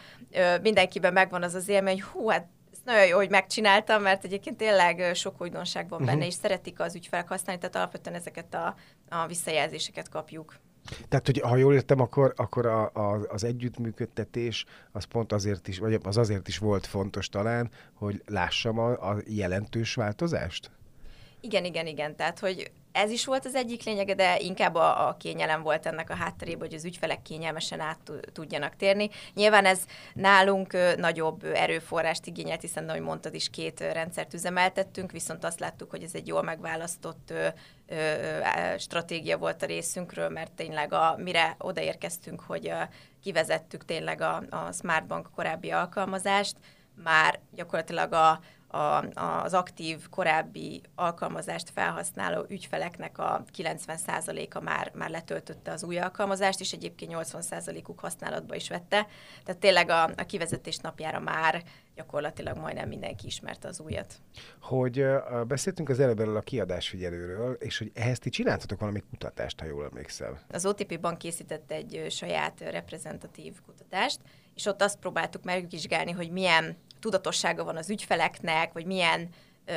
mindenkiben 0.62 1.13
megvan 1.13 1.43
az 1.43 1.53
az 1.53 1.67
élmény, 1.67 2.01
hogy 2.01 2.12
hú, 2.12 2.27
hát 2.27 2.48
ez 2.79 2.86
nagyon 2.86 3.07
jó, 3.07 3.17
hogy 3.17 3.29
megcsináltam, 3.29 4.01
mert 4.01 4.24
egyébként 4.24 4.57
tényleg 4.57 5.15
sok 5.15 5.41
újdonság 5.41 5.89
van 5.89 6.00
benne, 6.00 6.12
uh-huh. 6.12 6.27
és 6.27 6.33
szeretik 6.33 6.79
az 6.79 6.95
ügyfelek 6.95 7.27
használni, 7.27 7.62
tehát 7.62 7.75
alapvetően 7.75 8.15
ezeket 8.15 8.53
a, 8.53 8.75
a 9.09 9.27
visszajelzéseket 9.27 10.09
kapjuk. 10.09 10.55
Tehát, 11.09 11.25
hogy 11.25 11.39
ha 11.39 11.55
jól 11.55 11.74
értem, 11.74 12.00
akkor, 12.00 12.33
akkor 12.36 12.65
a, 12.65 12.91
a, 12.93 13.25
az 13.29 13.43
együttműködtetés 13.43 14.65
az 14.91 15.03
pont 15.03 15.31
azért 15.31 15.67
is, 15.67 15.79
vagy 15.79 16.00
az 16.03 16.17
azért 16.17 16.48
is 16.48 16.57
volt 16.57 16.86
fontos 16.86 17.29
talán, 17.29 17.71
hogy 17.93 18.21
lássam 18.25 18.79
a, 18.79 19.12
a 19.12 19.17
jelentős 19.25 19.93
változást? 19.93 20.71
Igen, 21.41 21.65
igen, 21.65 21.88
igen. 21.88 22.15
Tehát, 22.15 22.39
hogy 22.39 22.71
ez 22.91 23.12
is 23.12 23.25
volt 23.25 23.46
az 23.46 23.55
egyik 23.55 23.84
lényege, 23.84 24.13
de 24.13 24.39
inkább 24.39 24.75
a, 24.75 25.08
a 25.08 25.17
kényelem 25.17 25.62
volt 25.62 25.86
ennek 25.86 26.10
a 26.10 26.15
hátterében, 26.15 26.67
hogy 26.67 26.74
az 26.74 26.86
ügyfelek 26.86 27.22
kényelmesen 27.22 27.79
át 27.79 28.12
tudjanak 28.34 28.75
térni. 28.75 29.10
Nyilván 29.34 29.65
ez 29.65 29.79
nálunk 30.13 30.77
nagyobb 30.98 31.43
erőforrást 31.43 32.25
igényelt, 32.25 32.62
hiszen, 32.62 32.89
ahogy 32.89 33.01
mondtad 33.01 33.34
is, 33.34 33.50
két 33.50 33.79
rendszert 33.79 34.34
üzemeltettünk, 34.34 35.12
viszont 35.12 35.43
azt 35.43 35.60
láttuk, 35.60 35.89
hogy 35.89 36.03
ez 36.03 36.15
egy 36.15 36.27
jól 36.27 36.41
megválasztott 36.43 37.34
stratégia 38.77 39.38
volt 39.38 39.63
a 39.63 39.65
részünkről, 39.65 40.29
mert 40.29 40.51
tényleg 40.51 40.93
a, 40.93 41.15
mire 41.17 41.55
odaérkeztünk, 41.60 42.41
hogy 42.41 42.74
kivezettük 43.24 43.86
tényleg 43.86 44.22
a, 44.22 44.43
a 44.50 44.72
Smartbank 44.72 45.29
korábbi 45.36 45.72
alkalmazást, 45.72 46.55
már 47.03 47.39
gyakorlatilag 47.55 48.13
a, 48.13 48.39
a, 48.71 49.05
az 49.43 49.53
aktív 49.53 50.09
korábbi 50.09 50.81
alkalmazást 50.95 51.69
felhasználó 51.69 52.45
ügyfeleknek 52.49 53.17
a 53.17 53.43
90%-a 53.57 54.59
már, 54.59 54.91
már 54.95 55.09
letöltötte 55.09 55.71
az 55.71 55.83
új 55.83 55.97
alkalmazást, 55.97 56.59
és 56.59 56.71
egyébként 56.71 57.11
80%-uk 57.15 57.99
használatba 57.99 58.55
is 58.55 58.69
vette. 58.69 59.07
Tehát 59.43 59.61
tényleg 59.61 59.89
a, 59.89 60.03
a 60.03 60.25
kivezetés 60.25 60.77
napjára 60.77 61.19
már 61.19 61.63
gyakorlatilag 61.95 62.57
majdnem 62.57 62.88
mindenki 62.88 63.25
ismerte 63.25 63.67
az 63.67 63.79
újat. 63.79 64.13
Hogy 64.61 64.99
uh, 64.99 65.45
beszéltünk 65.45 65.89
az 65.89 65.99
előbb 65.99 66.19
a 66.19 66.41
kiadásfigyelőről, 66.41 67.53
és 67.53 67.77
hogy 67.77 67.91
ehhez 67.93 68.19
ti 68.19 68.29
csináltatok 68.29 68.79
valami 68.79 69.03
kutatást, 69.09 69.59
ha 69.59 69.65
jól 69.65 69.85
emlékszel. 69.85 70.39
Az 70.51 70.65
OTP 70.65 70.99
Bank 70.99 71.17
készített 71.17 71.71
egy 71.71 72.05
saját 72.09 72.59
reprezentatív 72.59 73.53
kutatást, 73.65 74.19
és 74.55 74.65
ott 74.65 74.81
azt 74.81 74.99
próbáltuk 74.99 75.43
megvizsgálni, 75.43 76.11
hogy 76.11 76.31
milyen 76.31 76.77
tudatossága 76.99 77.63
van 77.63 77.77
az 77.77 77.89
ügyfeleknek, 77.89 78.73
vagy 78.73 78.85
milyen 78.85 79.29
ö, 79.65 79.73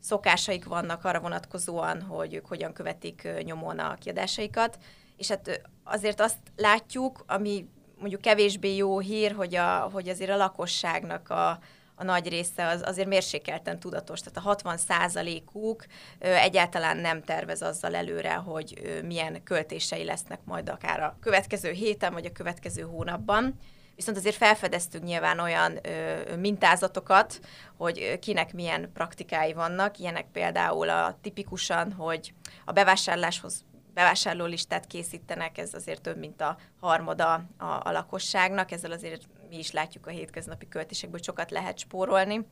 szokásaik 0.00 0.64
vannak 0.64 1.04
arra 1.04 1.20
vonatkozóan, 1.20 2.02
hogy 2.02 2.34
ők 2.34 2.46
hogyan 2.46 2.72
követik 2.72 3.28
nyomon 3.42 3.78
a 3.78 3.94
kiadásaikat. 3.94 4.78
És 5.16 5.28
hát 5.28 5.60
azért 5.84 6.20
azt 6.20 6.38
látjuk, 6.56 7.24
ami 7.26 7.68
mondjuk 7.98 8.20
kevésbé 8.20 8.76
jó 8.76 8.98
hír, 8.98 9.32
hogy, 9.32 9.54
a, 9.54 9.90
hogy 9.92 10.08
azért 10.08 10.30
a 10.30 10.36
lakosságnak 10.36 11.30
a, 11.30 11.58
a 11.94 12.04
nagy 12.04 12.28
része 12.28 12.66
az 12.66 12.82
azért 12.84 13.08
mérsékelten 13.08 13.78
tudatos. 13.78 14.20
Tehát 14.20 14.36
a 14.36 14.40
60 14.40 14.76
százalékuk 14.76 15.84
egyáltalán 16.18 16.96
nem 16.96 17.22
tervez 17.22 17.62
azzal 17.62 17.94
előre, 17.94 18.34
hogy 18.34 19.00
milyen 19.04 19.42
költései 19.42 20.04
lesznek 20.04 20.40
majd 20.44 20.68
akár 20.68 21.00
a 21.00 21.16
következő 21.20 21.70
héten, 21.70 22.12
vagy 22.12 22.26
a 22.26 22.32
következő 22.32 22.82
hónapban 22.82 23.58
viszont 23.96 24.16
azért 24.16 24.36
felfedeztünk 24.36 25.04
nyilván 25.04 25.38
olyan 25.38 25.78
ö, 25.82 26.36
mintázatokat, 26.36 27.40
hogy 27.76 28.18
kinek 28.18 28.52
milyen 28.52 28.90
praktikái 28.92 29.52
vannak, 29.52 29.98
ilyenek 29.98 30.26
például 30.32 30.88
a 30.88 31.18
tipikusan, 31.22 31.92
hogy 31.92 32.34
a 32.64 32.72
bevásárláshoz 32.72 33.64
bevásárlólistát 33.96 34.86
készítenek, 34.86 35.58
ez 35.58 35.74
azért 35.74 36.02
több, 36.02 36.18
mint 36.18 36.40
a 36.40 36.56
harmada 36.80 37.32
a, 37.56 37.64
a 37.64 37.90
lakosságnak, 37.90 38.70
ezzel 38.70 38.90
azért 38.90 39.22
mi 39.48 39.58
is 39.58 39.70
látjuk 39.70 40.06
a 40.06 40.10
hétköznapi 40.10 40.68
költésekből, 40.68 41.20
sokat 41.22 41.50
lehet 41.50 41.78
spórolni. 41.78 42.46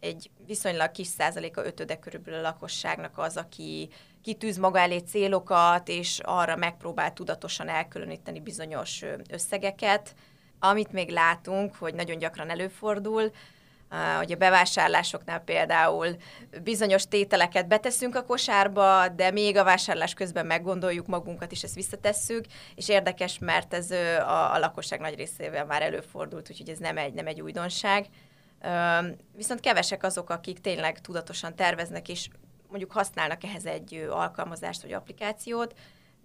Egy 0.00 0.30
viszonylag 0.46 0.90
kis 0.90 1.06
százaléka, 1.06 1.64
ötöde 1.64 1.98
körülbelül 1.98 2.38
a 2.38 2.42
lakosságnak 2.42 3.18
az, 3.18 3.36
aki 3.36 3.88
kitűz 4.22 4.56
maga 4.56 4.78
elé 4.78 4.98
célokat, 4.98 5.88
és 5.88 6.20
arra 6.22 6.56
megpróbál 6.56 7.12
tudatosan 7.12 7.68
elkülöníteni 7.68 8.40
bizonyos 8.40 9.04
összegeket. 9.30 10.14
Amit 10.58 10.92
még 10.92 11.10
látunk, 11.10 11.74
hogy 11.74 11.94
nagyon 11.94 12.18
gyakran 12.18 12.50
előfordul, 12.50 13.30
hogy 14.16 14.32
a 14.32 14.36
bevásárlásoknál 14.36 15.40
például 15.40 16.16
bizonyos 16.62 17.06
tételeket 17.08 17.68
beteszünk 17.68 18.14
a 18.14 18.24
kosárba, 18.24 19.08
de 19.08 19.30
még 19.30 19.56
a 19.56 19.64
vásárlás 19.64 20.14
közben 20.14 20.46
meggondoljuk 20.46 21.06
magunkat, 21.06 21.52
és 21.52 21.62
ezt 21.62 21.74
visszatesszük, 21.74 22.44
és 22.74 22.88
érdekes, 22.88 23.38
mert 23.38 23.74
ez 23.74 23.90
a, 23.90 24.54
a 24.54 24.58
lakosság 24.58 25.00
nagy 25.00 25.14
részével 25.14 25.64
már 25.64 25.82
előfordult, 25.82 26.50
úgyhogy 26.50 26.68
ez 26.68 26.78
nem 26.78 26.98
egy, 26.98 27.12
nem 27.12 27.26
egy 27.26 27.40
újdonság. 27.40 28.06
Viszont 29.36 29.60
kevesek 29.60 30.02
azok, 30.02 30.30
akik 30.30 30.60
tényleg 30.60 31.00
tudatosan 31.00 31.54
terveznek, 31.54 32.08
és 32.08 32.28
mondjuk 32.72 32.92
használnak 32.92 33.44
ehhez 33.44 33.66
egy 33.66 34.06
alkalmazást 34.10 34.82
vagy 34.82 34.92
applikációt, 34.92 35.74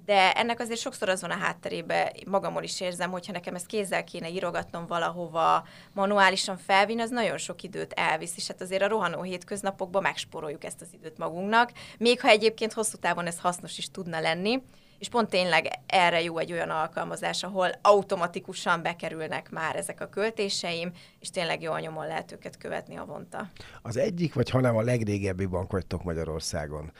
de 0.06 0.34
ennek 0.34 0.60
azért 0.60 0.80
sokszor 0.80 1.10
az 1.10 1.22
van 1.22 1.32
a 1.32 1.38
hátterébe, 1.38 2.14
magamon 2.26 2.64
is 2.64 2.82
érzem, 2.82 3.12
hogyha 3.12 3.32
nekem 3.32 3.56
ezt 3.56 3.66
kézzel 3.66 4.04
kéne 4.04 4.30
írogatnom 4.30 4.88
valahova, 4.88 5.68
manuálisan 5.94 6.58
felvinni, 6.58 7.02
az 7.02 7.10
nagyon 7.10 7.38
sok 7.38 7.64
időt 7.64 7.94
elvisz, 7.94 8.34
és 8.36 8.48
hát 8.48 8.62
azért 8.62 8.82
a 8.82 8.88
rohanó 8.88 9.22
hétköznapokban 9.22 10.02
megsporoljuk 10.02 10.64
ezt 10.64 10.82
az 10.82 10.88
időt 10.92 11.18
magunknak, 11.18 11.72
még 11.98 12.22
ha 12.22 12.28
egyébként 12.28 12.74
hosszú 12.74 12.98
távon 12.98 13.26
ez 13.26 13.40
hasznos 13.40 13.78
is 13.78 13.92
tudna 13.92 14.20
lenni, 14.20 14.62
és 15.00 15.10
pont 15.10 15.30
tényleg 15.30 15.68
erre 15.86 16.22
jó 16.22 16.38
egy 16.38 16.52
olyan 16.52 16.70
alkalmazás, 16.70 17.44
ahol 17.44 17.70
automatikusan 17.82 18.82
bekerülnek 18.82 19.50
már 19.50 19.76
ezek 19.76 20.02
a 20.02 20.08
költéseim, 20.10 20.92
és 21.20 21.30
tényleg 21.30 21.62
jól 21.62 21.80
nyomon 21.80 22.08
lehet 22.08 22.32
őket 22.32 22.58
követni 22.58 22.96
havonta. 22.96 23.50
Az 23.82 23.98
egyik, 23.98 24.34
vagy 24.34 24.50
hanem 24.50 24.76
a 24.76 24.82
legrégebbi 24.82 25.46
bank 25.46 25.72
vagytok 25.72 26.04
Magyarországon. 26.04 26.92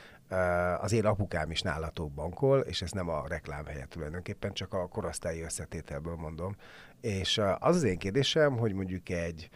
Az 0.80 0.92
én 0.92 1.06
apukám 1.06 1.50
is 1.50 1.62
nálatok 1.62 2.12
bankol, 2.12 2.60
és 2.60 2.82
ez 2.82 2.90
nem 2.90 3.08
a 3.08 3.24
reklám 3.28 3.66
helyett 3.66 3.88
tulajdonképpen, 3.90 4.52
csak 4.52 4.72
a 4.72 4.88
korosztályi 4.88 5.42
összetételből 5.42 6.14
mondom. 6.14 6.56
És 7.00 7.40
az 7.58 7.76
az 7.76 7.82
én 7.82 7.98
kérdésem, 7.98 8.56
hogy 8.56 8.72
mondjuk 8.72 9.08
egy 9.08 9.48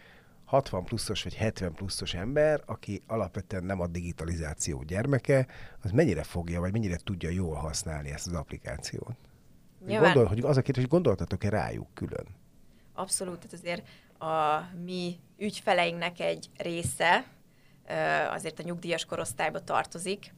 60 0.53 0.83
pluszos 0.83 1.23
vagy 1.23 1.35
70 1.35 1.73
pluszos 1.73 2.13
ember, 2.13 2.61
aki 2.65 3.01
alapvetően 3.07 3.63
nem 3.63 3.79
a 3.79 3.87
digitalizáció 3.87 4.83
gyermeke, 4.83 5.47
az 5.81 5.91
mennyire 5.91 6.23
fogja, 6.23 6.59
vagy 6.59 6.71
mennyire 6.71 6.97
tudja 7.03 7.29
jól 7.29 7.55
használni 7.55 8.09
ezt 8.11 8.27
az 8.27 8.33
applikációt? 8.33 9.15
Nyilván... 9.85 10.13
Gondol, 10.13 10.25
hogy 10.29 10.39
az 10.39 10.57
a 10.57 10.61
kérdés, 10.61 10.83
hogy 10.83 10.91
gondoltatok-e 10.91 11.49
rájuk 11.49 11.87
külön? 11.93 12.25
Abszolút, 12.93 13.35
tehát 13.35 13.53
azért 13.53 13.87
a 14.19 14.59
mi 14.85 15.19
ügyfeleinknek 15.37 16.19
egy 16.19 16.49
része 16.57 17.25
azért 18.29 18.59
a 18.59 18.63
nyugdíjas 18.63 19.05
korosztályba 19.05 19.63
tartozik, 19.63 20.33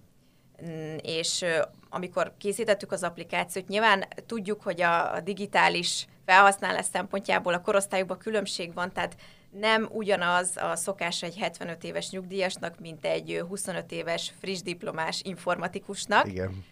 mm, 0.65 0.95
és 1.01 1.45
amikor 1.89 2.34
készítettük 2.38 2.91
az 2.91 3.03
applikációt, 3.03 3.67
nyilván 3.67 4.03
tudjuk, 4.25 4.62
hogy 4.62 4.81
a 4.81 5.22
digitális 5.24 6.07
felhasználás 6.25 6.86
szempontjából 6.86 7.53
a 7.53 7.62
korosztályokban 7.62 8.17
különbség 8.17 8.74
van, 8.74 8.91
tehát 8.91 9.15
nem 9.59 9.89
ugyanaz 9.91 10.57
a 10.57 10.75
szokás 10.75 11.24
egy 11.24 11.38
75 11.38 11.83
éves 11.83 12.09
nyugdíjasnak, 12.09 12.79
mint 12.79 13.05
egy 13.05 13.43
25 13.47 13.91
éves 13.91 14.33
friss 14.39 14.62
diplomás 14.62 15.21
informatikusnak. 15.24 16.27
Igen. 16.27 16.63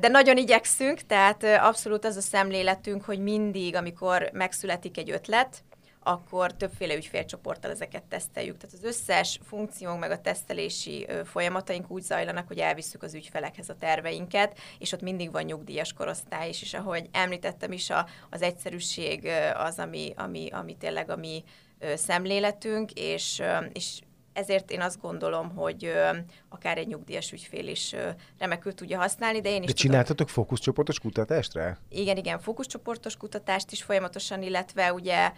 De 0.00 0.08
nagyon 0.08 0.36
igyekszünk, 0.36 1.00
tehát 1.00 1.42
abszolút 1.42 2.04
az 2.04 2.16
a 2.16 2.20
szemléletünk, 2.20 3.04
hogy 3.04 3.18
mindig, 3.18 3.74
amikor 3.74 4.30
megszületik 4.32 4.98
egy 4.98 5.10
ötlet, 5.10 5.64
akkor 6.06 6.54
többféle 6.54 6.94
ügyfélcsoporttal 6.94 7.70
ezeket 7.70 8.02
teszteljük. 8.02 8.56
Tehát 8.56 8.74
az 8.74 8.84
összes 8.84 9.40
funkciónk 9.42 10.00
meg 10.00 10.10
a 10.10 10.20
tesztelési 10.20 11.06
folyamataink 11.24 11.90
úgy 11.90 12.02
zajlanak, 12.02 12.46
hogy 12.46 12.58
elviszük 12.58 13.02
az 13.02 13.14
ügyfelekhez 13.14 13.68
a 13.68 13.76
terveinket, 13.78 14.58
és 14.78 14.92
ott 14.92 15.00
mindig 15.00 15.30
van 15.30 15.42
nyugdíjas 15.42 15.92
korosztály 15.92 16.48
is, 16.48 16.62
és 16.62 16.74
ahogy 16.74 17.08
említettem 17.12 17.72
is, 17.72 17.90
a, 17.90 18.06
az 18.30 18.42
egyszerűség 18.42 19.28
az, 19.54 19.78
ami, 19.78 20.12
ami, 20.16 20.48
ami 20.52 20.76
tényleg 20.76 21.10
a 21.10 21.16
mi 21.16 21.44
szemléletünk, 21.96 22.92
és, 22.92 23.42
és 23.72 24.00
ezért 24.36 24.70
én 24.70 24.80
azt 24.80 25.00
gondolom, 25.00 25.54
hogy 25.54 25.92
akár 26.48 26.78
egy 26.78 26.86
nyugdíjas 26.86 27.32
ügyfél 27.32 27.68
is 27.68 27.94
remekül 28.38 28.74
tudja 28.74 28.98
használni, 28.98 29.40
de 29.40 29.48
én 29.48 29.62
is 29.62 29.68
De 29.68 29.72
csináltatok 29.74 30.16
tudom, 30.16 30.32
fókuszcsoportos 30.32 30.98
kutatást 30.98 31.54
rá? 31.54 31.78
Igen, 31.88 32.16
igen, 32.16 32.38
fókuszcsoportos 32.38 33.16
kutatást 33.16 33.72
is 33.72 33.82
folyamatosan, 33.82 34.42
illetve 34.42 34.92
ugye 34.92 35.32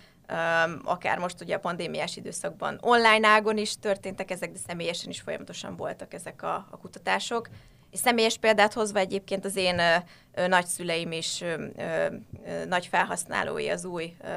akár 0.84 1.18
most 1.18 1.40
ugye 1.40 1.54
a 1.54 1.58
pandémiás 1.58 2.16
időszakban 2.16 2.78
online 2.80 3.28
ágon 3.28 3.56
is 3.56 3.78
történtek 3.78 4.30
ezek, 4.30 4.52
de 4.52 4.58
személyesen 4.66 5.10
is 5.10 5.20
folyamatosan 5.20 5.76
voltak 5.76 6.14
ezek 6.14 6.42
a, 6.42 6.66
a 6.70 6.76
kutatások. 6.76 7.48
És 7.90 7.98
személyes 7.98 8.38
példát 8.38 8.72
hozva 8.72 8.98
egyébként 8.98 9.44
az 9.44 9.56
én 9.56 9.78
ö, 9.78 10.46
nagyszüleim 10.46 11.12
is 11.12 11.40
ö, 11.40 11.64
ö, 11.76 12.64
nagy 12.64 12.86
felhasználói 12.86 13.68
az 13.68 13.84
új 13.84 14.14
ö, 14.24 14.28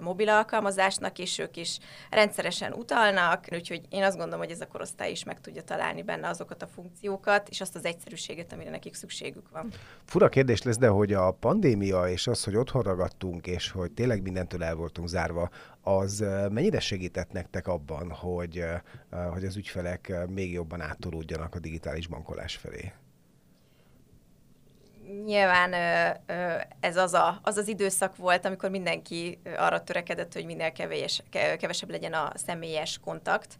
mobil 0.00 0.28
alkalmazásnak, 0.28 1.18
és 1.18 1.38
ők 1.38 1.56
is 1.56 1.78
rendszeresen 2.10 2.72
utalnak, 2.72 3.44
úgyhogy 3.52 3.80
én 3.88 4.02
azt 4.02 4.16
gondolom, 4.16 4.40
hogy 4.40 4.50
ez 4.50 4.60
a 4.60 4.66
korosztály 4.66 5.10
is 5.10 5.24
meg 5.24 5.40
tudja 5.40 5.62
találni 5.62 6.02
benne 6.02 6.28
azokat 6.28 6.62
a 6.62 6.66
funkciókat, 6.66 7.48
és 7.48 7.60
azt 7.60 7.76
az 7.76 7.84
egyszerűséget, 7.84 8.52
amire 8.52 8.70
nekik 8.70 8.94
szükségük 8.94 9.48
van. 9.50 9.72
Fura 10.04 10.28
kérdés 10.28 10.62
lesz, 10.62 10.78
de 10.78 10.88
hogy 10.88 11.12
a 11.12 11.30
pandémia 11.30 12.08
és 12.08 12.26
az, 12.26 12.44
hogy 12.44 12.56
otthon 12.56 12.82
ragadtunk, 12.82 13.46
és 13.46 13.70
hogy 13.70 13.92
tényleg 13.92 14.22
mindentől 14.22 14.64
el 14.64 14.74
voltunk 14.74 15.08
zárva, 15.08 15.50
az 15.82 16.24
mennyire 16.50 16.80
segített 16.80 17.32
nektek 17.32 17.68
abban, 17.68 18.10
hogy, 18.10 18.64
hogy 19.32 19.44
az 19.44 19.56
ügyfelek 19.56 20.12
még 20.28 20.52
jobban 20.52 20.80
áttolódjanak 20.80 21.54
a 21.54 21.58
digitális 21.58 22.06
bankolás 22.06 22.56
felé? 22.56 22.92
Nyilván 25.24 25.72
ez 26.80 26.96
az, 26.96 27.12
a, 27.12 27.38
az 27.42 27.56
az 27.56 27.68
időszak 27.68 28.16
volt, 28.16 28.44
amikor 28.44 28.70
mindenki 28.70 29.38
arra 29.56 29.84
törekedett, 29.84 30.32
hogy 30.32 30.44
minél 30.44 30.72
kevés, 30.72 31.22
kevesebb 31.30 31.90
legyen 31.90 32.12
a 32.12 32.32
személyes 32.34 32.98
kontakt, 33.04 33.56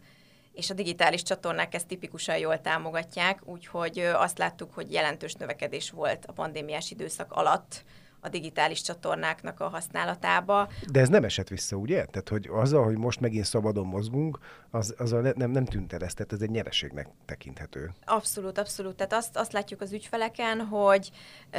és 0.52 0.70
a 0.70 0.74
digitális 0.74 1.22
csatornák 1.22 1.74
ezt 1.74 1.86
tipikusan 1.86 2.38
jól 2.38 2.60
támogatják, 2.60 3.40
úgyhogy 3.44 3.98
azt 3.98 4.38
láttuk, 4.38 4.74
hogy 4.74 4.92
jelentős 4.92 5.34
növekedés 5.34 5.90
volt 5.90 6.26
a 6.26 6.32
pandémiás 6.32 6.90
időszak 6.90 7.32
alatt 7.32 7.84
a 8.20 8.28
digitális 8.28 8.82
csatornáknak 8.82 9.60
a 9.60 9.68
használatába. 9.68 10.68
De 10.92 11.00
ez 11.00 11.08
nem 11.08 11.24
esett 11.24 11.48
vissza, 11.48 11.76
ugye? 11.76 12.04
Tehát, 12.04 12.28
hogy 12.28 12.48
azzal, 12.52 12.84
hogy 12.84 12.98
most 12.98 13.20
megint 13.20 13.44
szabadon 13.44 13.86
mozgunk, 13.86 14.38
az, 14.70 14.94
az 14.98 15.12
a, 15.12 15.20
nem, 15.20 15.50
nem 15.50 15.64
tűnt 15.64 15.92
el 15.92 16.02
ezt, 16.02 16.16
tehát 16.16 16.32
ez 16.32 16.40
egy 16.40 16.50
nyereségnek 16.50 17.08
tekinthető. 17.24 17.90
Abszolút, 18.04 18.58
abszolút. 18.58 18.96
Tehát 18.96 19.12
azt, 19.12 19.36
azt 19.36 19.52
látjuk 19.52 19.80
az 19.80 19.92
ügyfeleken, 19.92 20.60
hogy 20.60 21.10
ö, 21.50 21.58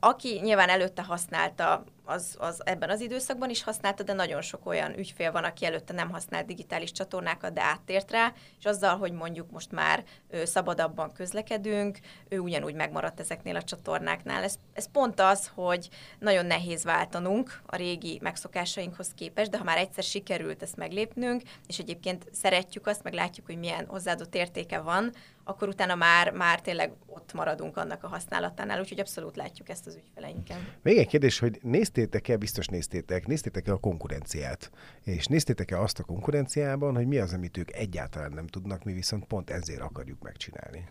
aki 0.00 0.40
nyilván 0.42 0.68
előtte 0.68 1.02
használta 1.02 1.84
az, 2.06 2.36
az 2.38 2.60
ebben 2.64 2.90
az 2.90 3.00
időszakban 3.00 3.50
is 3.50 3.62
használta, 3.62 4.02
de 4.02 4.12
nagyon 4.12 4.42
sok 4.42 4.66
olyan 4.66 4.98
ügyfél 4.98 5.32
van, 5.32 5.44
aki 5.44 5.64
előtte 5.64 5.92
nem 5.92 6.10
használt 6.10 6.46
digitális 6.46 6.92
csatornákat, 6.92 7.52
de 7.52 7.62
áttért 7.62 8.10
rá, 8.10 8.32
és 8.58 8.64
azzal, 8.64 8.96
hogy 8.96 9.12
mondjuk 9.12 9.50
most 9.50 9.72
már 9.72 10.04
ő, 10.30 10.44
szabadabban 10.44 11.12
közlekedünk, 11.12 11.98
ő 12.28 12.38
ugyanúgy 12.38 12.74
megmaradt 12.74 13.20
ezeknél 13.20 13.56
a 13.56 13.62
csatornáknál. 13.62 14.42
Ez, 14.42 14.54
ez 14.72 14.90
pont 14.90 15.20
az, 15.20 15.50
hogy 15.54 15.88
nagyon 16.18 16.46
nehéz 16.46 16.84
váltanunk 16.84 17.60
a 17.66 17.76
régi 17.76 18.18
megszokásainkhoz 18.22 19.12
képest, 19.14 19.50
de 19.50 19.58
ha 19.58 19.64
már 19.64 19.78
egyszer 19.78 20.04
sikerült 20.04 20.62
ezt 20.62 20.76
meglépnünk, 20.76 21.42
és 21.66 21.78
egyébként 21.78 22.26
szeretjük 22.32 22.86
azt, 22.86 23.02
meg 23.02 23.12
látjuk, 23.12 23.46
hogy 23.46 23.58
milyen 23.58 23.86
hozzáadott 23.86 24.34
értéke 24.34 24.78
van, 24.80 25.12
akkor 25.48 25.68
utána 25.68 25.94
már, 25.94 26.32
már 26.32 26.60
tényleg 26.60 26.92
ott 27.06 27.32
maradunk 27.32 27.76
annak 27.76 28.04
a 28.04 28.08
használatánál, 28.08 28.80
úgyhogy 28.80 29.00
abszolút 29.00 29.36
látjuk 29.36 29.68
ezt 29.68 29.86
az 29.86 29.94
ügyfeleinken. 29.94 30.68
Még 30.82 30.98
egy 30.98 31.06
kérdés, 31.06 31.38
hogy 31.38 31.58
néztétek-e, 31.96 32.36
biztos 32.36 32.66
néztétek, 32.66 33.26
néztétek-e 33.26 33.72
a 33.72 33.76
konkurenciát? 33.76 34.70
És 35.02 35.26
néztétek-e 35.26 35.80
azt 35.80 35.98
a 35.98 36.04
konkurenciában, 36.04 36.94
hogy 36.94 37.06
mi 37.06 37.18
az, 37.18 37.32
amit 37.32 37.56
ők 37.56 37.72
egyáltalán 37.72 38.32
nem 38.32 38.46
tudnak, 38.46 38.84
mi 38.84 38.92
viszont 38.92 39.24
pont 39.24 39.50
ezért 39.50 39.80
akarjuk 39.80 40.22
megcsinálni? 40.22 40.88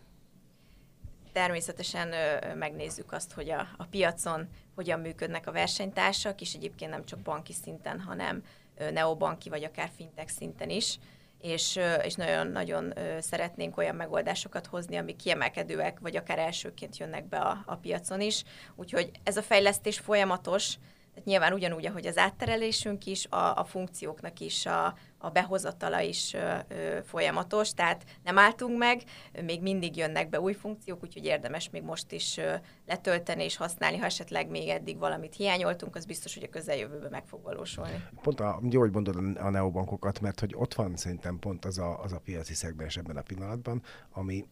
természetesen 1.32 2.12
ö, 2.12 2.56
megnézzük 2.56 3.12
azt, 3.12 3.32
hogy 3.32 3.50
a, 3.50 3.68
a 3.78 3.86
piacon 3.86 4.48
hogyan 4.76 5.00
működnek 5.00 5.48
a 5.48 5.52
versenytársak, 5.52 6.42
és 6.42 6.54
egyébként 6.54 6.92
nem 6.92 7.06
csak 7.06 7.20
banki 7.20 7.54
szinten, 7.54 8.00
hanem 8.00 8.44
ö, 8.78 8.92
neobanki 8.92 9.50
vagy 9.50 9.64
akár 9.64 9.90
fintech 9.96 10.32
szinten 10.32 10.70
is 10.70 11.00
és, 11.46 11.80
és 12.04 12.14
nagyon-nagyon 12.14 12.94
szeretnénk 13.20 13.78
olyan 13.78 13.96
megoldásokat 13.96 14.66
hozni, 14.66 14.98
amik 14.98 15.16
kiemelkedőek, 15.16 16.00
vagy 16.00 16.16
akár 16.16 16.40
elsőként 16.40 16.98
jönnek 16.98 17.26
be 17.26 17.38
a, 17.38 17.64
a 17.66 17.76
piacon 17.76 18.22
is. 18.22 18.44
Úgyhogy 18.76 19.12
ez 19.24 19.38
a 19.38 19.42
fejlesztés 19.42 20.00
folyamatos, 20.00 20.78
nyilván 21.24 21.54
ugyanúgy, 21.54 21.86
ahogy 21.86 22.06
az 22.06 22.18
átterelésünk 22.18 23.06
is, 23.06 23.26
a, 23.30 23.58
a 23.58 23.64
funkcióknak 23.64 24.40
is 24.40 24.66
a, 24.66 24.96
a 25.18 25.30
behozatala 25.30 26.02
is 26.02 26.34
ö, 26.34 26.54
ö, 26.68 27.00
folyamatos, 27.04 27.74
tehát 27.74 28.04
nem 28.24 28.38
álltunk 28.38 28.78
meg, 28.78 29.02
még 29.44 29.62
mindig 29.62 29.98
jönnek 29.98 30.30
be 30.30 30.40
új 30.40 30.54
funkciók, 30.54 31.04
úgyhogy 31.04 31.26
érdemes 31.26 31.70
még 31.70 31.84
most 31.84 32.12
is 32.12 32.38
ö, 32.38 32.54
letölteni 32.86 33.44
és 33.44 33.56
használni, 33.58 33.98
ha 33.98 34.06
esetleg 34.06 34.50
még 34.50 34.70
eddig 34.70 34.98
valamit 34.98 35.36
hiányoltunk, 35.36 35.96
az 35.96 36.06
biztos, 36.06 36.34
hogy 36.34 36.44
a 36.44 36.50
közeljövőben 36.50 37.12
meg 37.12 37.26
fog 37.26 37.44
valósulni. 37.44 38.04
Pont 38.22 38.40
a, 38.40 38.62
jó, 38.70 38.80
hogy 38.80 38.92
mondod 38.92 39.38
a 39.38 39.50
neobankokat, 39.50 40.20
mert 40.20 40.40
hogy 40.40 40.54
ott 40.56 40.74
van 40.74 40.96
szerintem 40.96 41.40
pont 41.40 41.66
az 41.66 41.78
a, 41.78 42.04
az 42.04 42.12
a 42.12 42.20
piaci 42.20 42.54
szegmens 42.54 42.98
ebben 42.98 43.18
a 43.18 43.22
pillanatban, 43.22 43.82
ami 44.12 44.46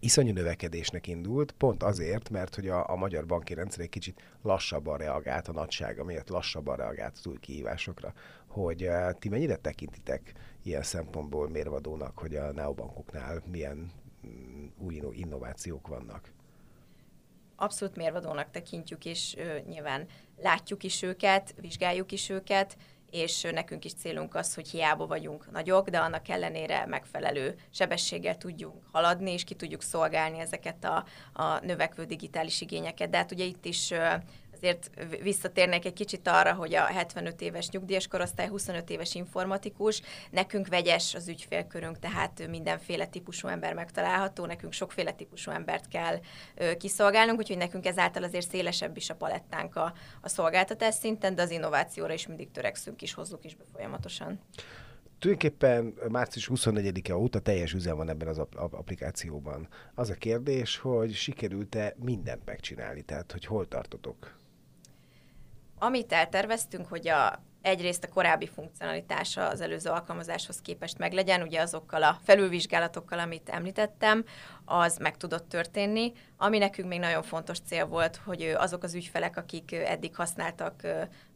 iszonyú 0.00 0.32
növekedésnek 0.32 1.06
indult, 1.06 1.52
pont 1.52 1.82
azért, 1.82 2.30
mert 2.30 2.54
hogy 2.54 2.68
a, 2.68 2.90
a 2.90 2.96
magyar 2.96 3.26
banki 3.26 3.54
rendszer 3.54 3.80
egy 3.80 3.88
kicsit 3.88 4.22
lassabban 4.42 4.98
reagált 4.98 5.48
a 5.48 5.52
nagysága 5.52 6.04
miatt, 6.04 6.28
lassabban 6.28 6.76
reagált 6.76 7.16
az 7.18 7.26
új 7.26 7.38
kihívásokra, 7.38 8.12
hogy 8.46 8.86
uh, 8.86 9.12
ti 9.18 9.28
mennyire 9.28 9.56
tekintitek 9.56 10.32
ilyen 10.62 10.82
szempontból 10.82 11.48
mérvadónak, 11.48 12.18
hogy 12.18 12.34
a 12.34 12.52
neobankoknál 12.52 13.42
milyen 13.50 13.92
um, 14.24 14.72
új 14.78 15.00
innovációk 15.12 15.86
vannak? 15.86 16.32
Abszolút 17.56 17.96
mérvadónak 17.96 18.50
tekintjük, 18.50 19.04
és 19.04 19.34
ö, 19.38 19.58
nyilván 19.68 20.06
látjuk 20.36 20.82
is 20.82 21.02
őket, 21.02 21.54
vizsgáljuk 21.60 22.12
is 22.12 22.28
őket, 22.28 22.76
és 23.10 23.46
nekünk 23.52 23.84
is 23.84 23.94
célunk 23.94 24.34
az, 24.34 24.54
hogy 24.54 24.68
hiába 24.68 25.06
vagyunk 25.06 25.50
nagyok, 25.50 25.88
de 25.88 25.98
annak 25.98 26.28
ellenére 26.28 26.86
megfelelő 26.86 27.54
sebességgel 27.70 28.36
tudjunk 28.36 28.82
haladni, 28.92 29.32
és 29.32 29.44
ki 29.44 29.54
tudjuk 29.54 29.82
szolgálni 29.82 30.38
ezeket 30.38 30.84
a, 30.84 31.04
a 31.32 31.64
növekvő 31.64 32.04
digitális 32.04 32.60
igényeket. 32.60 33.10
De 33.10 33.16
hát 33.16 33.32
ugye 33.32 33.44
itt 33.44 33.64
is 33.64 33.92
azért 34.60 34.90
visszatérnek 35.22 35.84
egy 35.84 35.92
kicsit 35.92 36.28
arra, 36.28 36.52
hogy 36.52 36.74
a 36.74 36.84
75 36.84 37.40
éves 37.40 37.68
nyugdíjas 37.68 38.06
korosztály, 38.06 38.48
25 38.48 38.90
éves 38.90 39.14
informatikus, 39.14 40.02
nekünk 40.30 40.68
vegyes 40.68 41.14
az 41.14 41.28
ügyfélkörünk, 41.28 41.98
tehát 41.98 42.48
mindenféle 42.48 43.06
típusú 43.06 43.48
ember 43.48 43.74
megtalálható, 43.74 44.46
nekünk 44.46 44.72
sokféle 44.72 45.12
típusú 45.12 45.50
embert 45.50 45.88
kell 45.88 46.18
kiszolgálnunk, 46.78 47.38
úgyhogy 47.38 47.56
nekünk 47.56 47.86
ezáltal 47.86 48.22
azért 48.22 48.50
szélesebb 48.50 48.96
is 48.96 49.10
a 49.10 49.14
palettánk 49.14 49.76
a, 49.76 49.92
a 50.20 50.28
szolgáltatás 50.28 50.94
szinten, 50.94 51.34
de 51.34 51.42
az 51.42 51.50
innovációra 51.50 52.12
is 52.12 52.26
mindig 52.26 52.50
törekszünk 52.50 53.02
is, 53.02 53.14
hozzuk 53.14 53.44
is 53.44 53.54
be 53.54 53.64
folyamatosan 53.72 54.40
tulajdonképpen 55.20 55.94
március 56.08 56.50
24-e 56.54 57.16
óta 57.16 57.38
teljes 57.38 57.72
üzem 57.72 57.96
van 57.96 58.08
ebben 58.08 58.28
az 58.28 58.38
applikációban. 58.54 59.68
Az 59.94 60.10
a 60.10 60.14
kérdés, 60.14 60.76
hogy 60.76 61.14
sikerült-e 61.14 61.96
mindent 62.02 62.44
megcsinálni, 62.44 63.02
tehát 63.02 63.32
hogy 63.32 63.44
hol 63.44 63.68
tartotok? 63.68 64.38
Amit 65.82 66.12
elterveztünk, 66.12 66.88
hogy 66.88 67.08
a, 67.08 67.42
egyrészt 67.62 68.04
a 68.04 68.08
korábbi 68.08 68.46
funkcionalitása 68.46 69.48
az 69.48 69.60
előző 69.60 69.90
alkalmazáshoz 69.90 70.60
képest 70.60 70.98
meglegyen, 70.98 71.42
ugye 71.42 71.60
azokkal 71.60 72.02
a 72.02 72.18
felülvizsgálatokkal, 72.22 73.18
amit 73.18 73.48
említettem, 73.48 74.24
az 74.64 74.96
meg 74.96 75.16
tudott 75.16 75.48
történni. 75.48 76.12
Ami 76.36 76.58
nekünk 76.58 76.88
még 76.88 76.98
nagyon 76.98 77.22
fontos 77.22 77.58
cél 77.60 77.86
volt, 77.86 78.16
hogy 78.16 78.42
azok 78.42 78.82
az 78.82 78.94
ügyfelek, 78.94 79.36
akik 79.36 79.72
eddig 79.72 80.16
használtak 80.16 80.82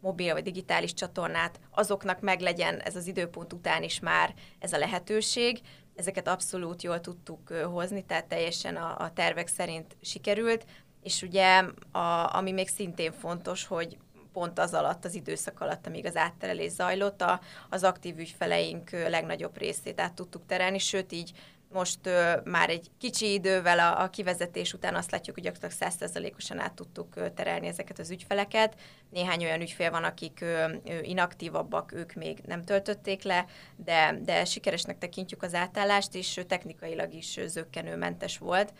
mobil 0.01 0.33
vagy 0.33 0.43
digitális 0.43 0.95
csatornát, 0.95 1.61
azoknak 1.71 2.21
meglegyen 2.21 2.81
ez 2.81 2.97
az 2.97 3.07
időpont 3.07 3.53
után 3.53 3.83
is 3.83 4.01
már 4.01 4.35
ez 4.59 4.73
a 4.73 4.79
lehetőség. 4.79 5.61
Ezeket 5.97 6.29
abszolút 6.29 6.83
jól 6.83 7.01
tudtuk 7.01 7.49
hozni, 7.53 8.05
tehát 8.05 8.27
teljesen 8.27 8.77
a, 8.77 8.97
a 8.99 9.13
tervek 9.13 9.47
szerint 9.47 9.97
sikerült. 10.01 10.65
És 11.03 11.23
ugye, 11.23 11.65
a, 11.93 12.35
ami 12.37 12.53
még 12.53 12.69
szintén 12.69 13.13
fontos, 13.13 13.67
hogy 13.67 13.99
pont 14.35 14.59
az 14.59 14.75
alatt, 14.75 15.05
az 15.05 15.15
időszak 15.15 15.61
alatt, 15.61 15.87
amíg 15.87 16.07
az 16.07 16.17
átterelés 16.17 16.71
zajlott, 16.71 17.23
a, 17.23 17.41
az 17.71 17.85
aktív 17.85 18.19
ügyfeleink 18.19 18.91
legnagyobb 18.91 19.59
részét 19.59 20.01
át 20.01 20.13
tudtuk 20.13 20.47
terelni, 20.47 20.79
sőt 20.79 21.13
így 21.13 21.33
most 21.75 22.07
ö, 22.07 22.33
már 22.45 22.71
egy 22.71 22.91
kicsi 22.99 23.33
idővel 23.33 23.79
a, 23.79 24.03
a 24.03 24.11
kivezetés 24.11 24.73
után 24.73 24.95
azt 24.95 25.11
látjuk, 25.11 25.37
hogy 25.37 25.45
gyakorlatilag 25.45 25.93
100%-osan 25.93 26.59
át 26.59 26.73
tudtuk 26.73 27.17
ö, 27.17 27.31
terelni 27.31 27.67
ezeket 27.67 27.99
az 27.99 28.11
ügyfeleket. 28.11 28.75
Néhány 29.11 29.45
olyan 29.45 29.61
ügyfél 29.61 29.91
van, 29.91 30.05
akik 30.05 30.39
ö, 30.41 30.75
ö, 30.85 30.99
inaktívabbak, 31.03 31.93
ők 31.93 32.13
még 32.13 32.39
nem 32.47 32.65
töltötték 32.65 33.23
le, 33.23 33.47
de, 33.77 34.19
de 34.23 34.45
sikeresnek 34.45 34.99
tekintjük 34.99 35.43
az 35.43 35.55
átállást, 35.55 36.15
és 36.15 36.41
technikailag 36.47 37.15
is 37.15 37.39
zöggenőmentes 37.47 38.39
volt 38.39 38.73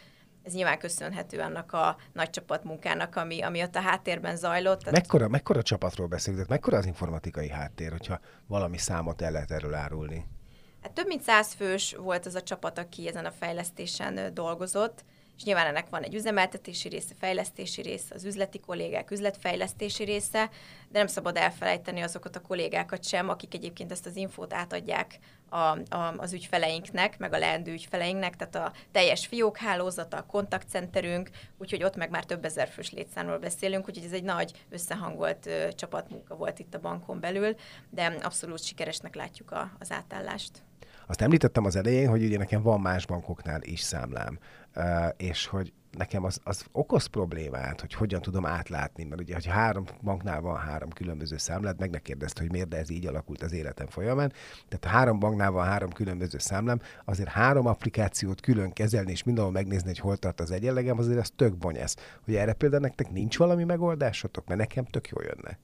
ez 0.45 0.53
nyilván 0.53 0.79
köszönhető 0.79 1.41
annak 1.41 1.73
a 1.73 1.97
nagy 2.13 2.31
csapatmunkának, 2.31 3.17
ami, 3.17 3.43
ami 3.43 3.63
ott 3.63 3.75
a 3.75 3.81
háttérben 3.81 4.37
zajlott. 4.37 4.79
Tehát... 4.79 5.01
Mekkora, 5.01 5.29
mekkora 5.29 5.63
csapatról 5.63 6.07
beszélünk? 6.07 6.43
Tehát 6.43 6.61
mekkora 6.61 6.79
az 6.79 6.87
informatikai 6.87 7.49
háttér, 7.49 7.91
hogyha 7.91 8.21
valami 8.47 8.79
számot 8.79 9.23
el 9.23 9.33
lehet 9.33 9.51
erről 9.51 9.75
árulni? 9.75 10.27
Hát 10.83 10.93
több 10.93 11.07
mint 11.07 11.23
száz 11.23 11.53
fős 11.53 11.95
volt 11.95 12.27
az 12.27 12.35
a 12.35 12.43
csapat, 12.43 12.79
aki 12.79 13.09
ezen 13.09 13.25
a 13.25 13.31
fejlesztésen 13.31 14.35
dolgozott, 14.35 15.05
és 15.37 15.43
nyilván 15.43 15.67
ennek 15.67 15.89
van 15.89 16.03
egy 16.03 16.15
üzemeltetési 16.15 16.89
része, 16.89 17.15
fejlesztési 17.19 17.83
része, 17.83 18.15
az 18.15 18.25
üzleti 18.25 18.61
kollégák 18.61 19.11
üzletfejlesztési 19.11 20.05
része, 20.05 20.51
de 20.89 20.99
nem 20.99 21.07
szabad 21.07 21.37
elfelejteni 21.37 22.01
azokat 22.01 22.37
a 22.37 22.41
kollégákat 22.41 23.05
sem, 23.05 23.29
akik 23.29 23.55
egyébként 23.55 23.91
ezt 23.91 24.07
az 24.07 24.17
infót 24.17 24.53
átadják 24.53 25.19
a, 25.49 25.57
a, 25.97 26.15
az 26.17 26.33
ügyfeleinknek, 26.33 27.19
meg 27.19 27.33
a 27.33 27.39
leendő 27.39 27.73
ügyfeleinknek, 27.73 28.37
tehát 28.37 28.55
a 28.55 28.73
teljes 28.93 29.27
fiókhálózata, 29.27 30.17
a 30.17 30.27
kontaktcenterünk, 30.27 31.31
úgyhogy 31.59 31.83
ott 31.83 31.97
meg 31.97 32.11
már 32.11 32.25
több 32.25 32.45
ezer 32.45 32.69
fős 32.69 32.93
létszámról 32.93 33.39
beszélünk, 33.39 33.89
úgyhogy 33.89 34.07
ez 34.07 34.13
egy 34.13 34.23
nagy 34.23 34.65
összehangolt 34.71 35.47
ö, 35.47 35.69
csapatmunka 35.73 36.37
volt 36.37 36.59
itt 36.59 36.75
a 36.75 36.81
bankon 36.81 37.21
belül, 37.21 37.55
de 37.91 38.19
abszolút 38.23 38.65
sikeresnek 38.65 39.15
látjuk 39.15 39.51
a, 39.51 39.71
az 39.79 39.93
átállást. 39.93 40.63
Azt 41.07 41.21
említettem 41.21 41.65
az 41.65 41.77
elején, 41.77 42.09
hogy 42.09 42.25
ugye 42.25 42.39
nekem 42.39 42.63
van 42.63 42.81
más 42.81 43.07
bankoknál 43.07 43.63
is 43.63 43.81
számlám, 43.81 44.39
és 45.17 45.47
hogy 45.47 45.73
nekem 45.91 46.25
az, 46.25 46.41
az 46.45 46.65
okoz 46.73 47.07
problémát, 47.07 47.81
hogy 47.81 47.95
hogyan 47.95 48.21
tudom 48.21 48.47
átlátni, 48.47 49.05
mert 49.05 49.21
ugye, 49.21 49.37
ha 49.45 49.51
három 49.51 49.85
banknál 50.03 50.41
van 50.41 50.57
három 50.57 50.91
különböző 50.91 51.37
számlát, 51.37 51.79
meg 51.79 51.91
ne 51.91 51.99
hogy 52.39 52.51
miért, 52.51 52.69
de 52.69 52.77
ez 52.77 52.91
így 52.91 53.07
alakult 53.07 53.43
az 53.43 53.53
életem 53.53 53.87
folyamán. 53.87 54.33
Tehát 54.69 54.85
ha 54.85 54.91
három 54.91 55.19
banknál 55.19 55.51
van 55.51 55.65
három 55.65 55.93
különböző 55.93 56.39
számlám, 56.39 56.81
azért 57.05 57.29
három 57.29 57.67
applikációt 57.67 58.41
külön 58.41 58.73
kezelni, 58.73 59.11
és 59.11 59.23
mindenhol 59.23 59.53
megnézni, 59.53 59.89
hogy 59.89 59.99
hol 59.99 60.17
tart 60.17 60.41
az 60.41 60.51
egyenlegem, 60.51 60.99
azért 60.99 61.19
az 61.19 61.33
tök 61.37 61.57
bonyesz. 61.57 61.97
Hogy 62.25 62.35
erre 62.35 62.53
például 62.53 62.83
nektek 62.83 63.11
nincs 63.11 63.39
valami 63.39 63.65
megoldásotok, 63.65 64.47
mert 64.47 64.61
nekem 64.61 64.85
tök 64.85 65.09
jó 65.09 65.21
jönne. 65.21 65.59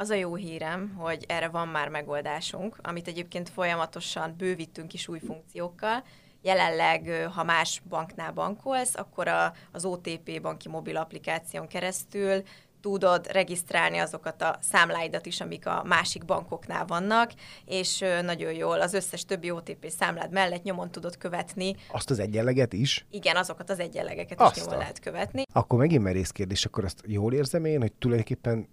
Az 0.00 0.10
a 0.10 0.14
jó 0.14 0.34
hírem, 0.34 0.94
hogy 0.96 1.24
erre 1.28 1.48
van 1.48 1.68
már 1.68 1.88
megoldásunk, 1.88 2.76
amit 2.82 3.08
egyébként 3.08 3.48
folyamatosan 3.48 4.34
bővítünk 4.38 4.92
is 4.92 5.08
új 5.08 5.18
funkciókkal. 5.18 6.04
Jelenleg, 6.42 7.28
ha 7.34 7.44
más 7.44 7.82
banknál 7.88 8.32
bankolsz, 8.32 8.94
akkor 8.96 9.28
a, 9.28 9.52
az 9.72 9.84
OTP 9.84 10.40
banki 10.42 10.68
mobil 10.68 10.96
applikáción 10.96 11.66
keresztül 11.68 12.42
tudod 12.80 13.32
regisztrálni 13.32 13.98
azokat 13.98 14.42
a 14.42 14.58
számláidat 14.60 15.26
is, 15.26 15.40
amik 15.40 15.66
a 15.66 15.82
másik 15.86 16.24
bankoknál 16.24 16.86
vannak, 16.86 17.32
és 17.64 18.04
nagyon 18.22 18.52
jól 18.52 18.80
az 18.80 18.94
összes 18.94 19.24
többi 19.24 19.50
OTP 19.50 19.90
számlád 19.98 20.32
mellett 20.32 20.62
nyomon 20.62 20.90
tudod 20.90 21.16
követni. 21.16 21.76
Azt 21.92 22.10
az 22.10 22.18
egyenleget 22.18 22.72
is? 22.72 23.06
Igen, 23.10 23.36
azokat 23.36 23.70
az 23.70 23.78
egyenlegeket 23.78 24.40
Azt 24.40 24.56
is 24.56 24.62
nyomon 24.62 24.78
lehet 24.78 24.98
követni. 24.98 25.42
Akkor 25.52 25.78
megint 25.78 26.02
merész 26.02 26.30
kérdés, 26.30 26.64
akkor 26.64 26.84
azt 26.84 27.02
jól 27.06 27.32
érzem 27.32 27.64
én, 27.64 27.80
hogy 27.80 27.92
tulajdonképpen 27.92 28.68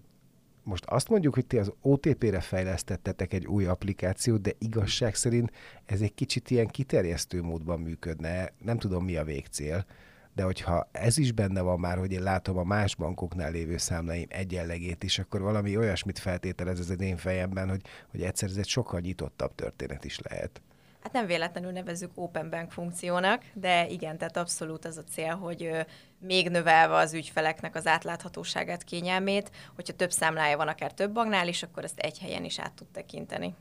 most 0.68 0.86
azt 0.86 1.10
mondjuk, 1.10 1.34
hogy 1.34 1.46
ti 1.46 1.58
az 1.58 1.72
OTP-re 1.82 2.40
fejlesztettetek 2.40 3.34
egy 3.34 3.46
új 3.46 3.66
applikációt, 3.66 4.42
de 4.42 4.52
igazság 4.58 5.16
szerint 5.16 5.52
ez 5.86 6.02
egy 6.02 6.14
kicsit 6.14 6.50
ilyen 6.52 6.68
kiterjesztő 6.68 7.42
módban 7.42 7.80
működne. 7.80 8.54
Nem 8.58 8.78
tudom, 8.78 9.04
mi 9.04 9.16
a 9.16 9.24
végcél, 9.24 9.86
de 10.34 10.44
hogyha 10.44 10.90
ez 10.92 11.18
is 11.18 11.32
benne 11.32 11.62
van 11.62 11.80
már, 11.80 11.98
hogy 11.98 12.12
én 12.12 12.24
látom 12.24 12.58
a 12.58 12.64
más 12.64 12.96
bankoknál 12.96 13.52
lévő 13.52 13.78
számláim 13.78 14.26
egyenlegét 14.30 15.04
is, 15.04 15.20
akkor 15.20 15.42
valami 15.42 15.78
olyasmit 15.78 16.20
feltételez 16.20 16.80
ez 16.80 16.90
az 16.90 17.02
én 17.02 17.18
fejemben, 17.18 17.70
hogy, 17.70 17.82
hogy 18.12 18.22
egyszer 18.22 18.50
ez 18.50 18.58
egy 18.58 18.68
sokkal 18.68 19.00
nyitottabb 19.00 19.56
történet 19.56 20.06
is 20.06 20.20
lehet 20.20 20.62
hát 21.08 21.16
nem 21.16 21.26
véletlenül 21.26 21.72
nevezzük 21.72 22.12
Open 22.16 22.50
Bank 22.50 22.72
funkciónak, 22.72 23.44
de 23.54 23.88
igen, 23.88 24.18
tehát 24.18 24.38
abszolút 24.38 24.86
az 24.86 24.98
a 24.98 25.04
cél, 25.04 25.36
hogy 25.36 25.72
még 26.20 26.50
növelve 26.50 26.96
az 26.96 27.14
ügyfeleknek 27.14 27.76
az 27.76 27.88
átláthatóságát, 27.88 28.84
kényelmét, 28.84 29.52
hogyha 29.76 29.94
több 29.94 30.12
számlája 30.12 30.58
van 30.58 30.68
akár 30.68 30.94
több 30.94 31.12
banknál 31.12 31.48
is, 31.48 31.64
akkor 31.64 31.84
ezt 31.84 32.00
egy 32.00 32.20
helyen 32.20 32.44
is 32.44 32.60
át 32.60 32.74
tud 32.74 32.88
tekinteni. 32.88 33.56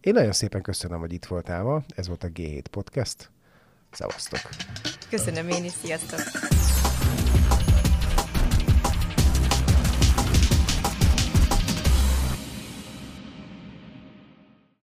Én 0.00 0.12
nagyon 0.12 0.32
szépen 0.32 0.62
köszönöm, 0.62 1.00
hogy 1.00 1.12
itt 1.12 1.26
voltál 1.26 1.62
ma. 1.62 1.82
Ez 1.94 2.06
volt 2.06 2.24
a 2.24 2.28
G7 2.28 2.64
Podcast. 2.70 3.30
Szevasztok! 3.90 4.40
Köszönöm 5.10 5.48
én 5.48 5.64
is, 5.64 5.72
sziasztok! 5.72 6.20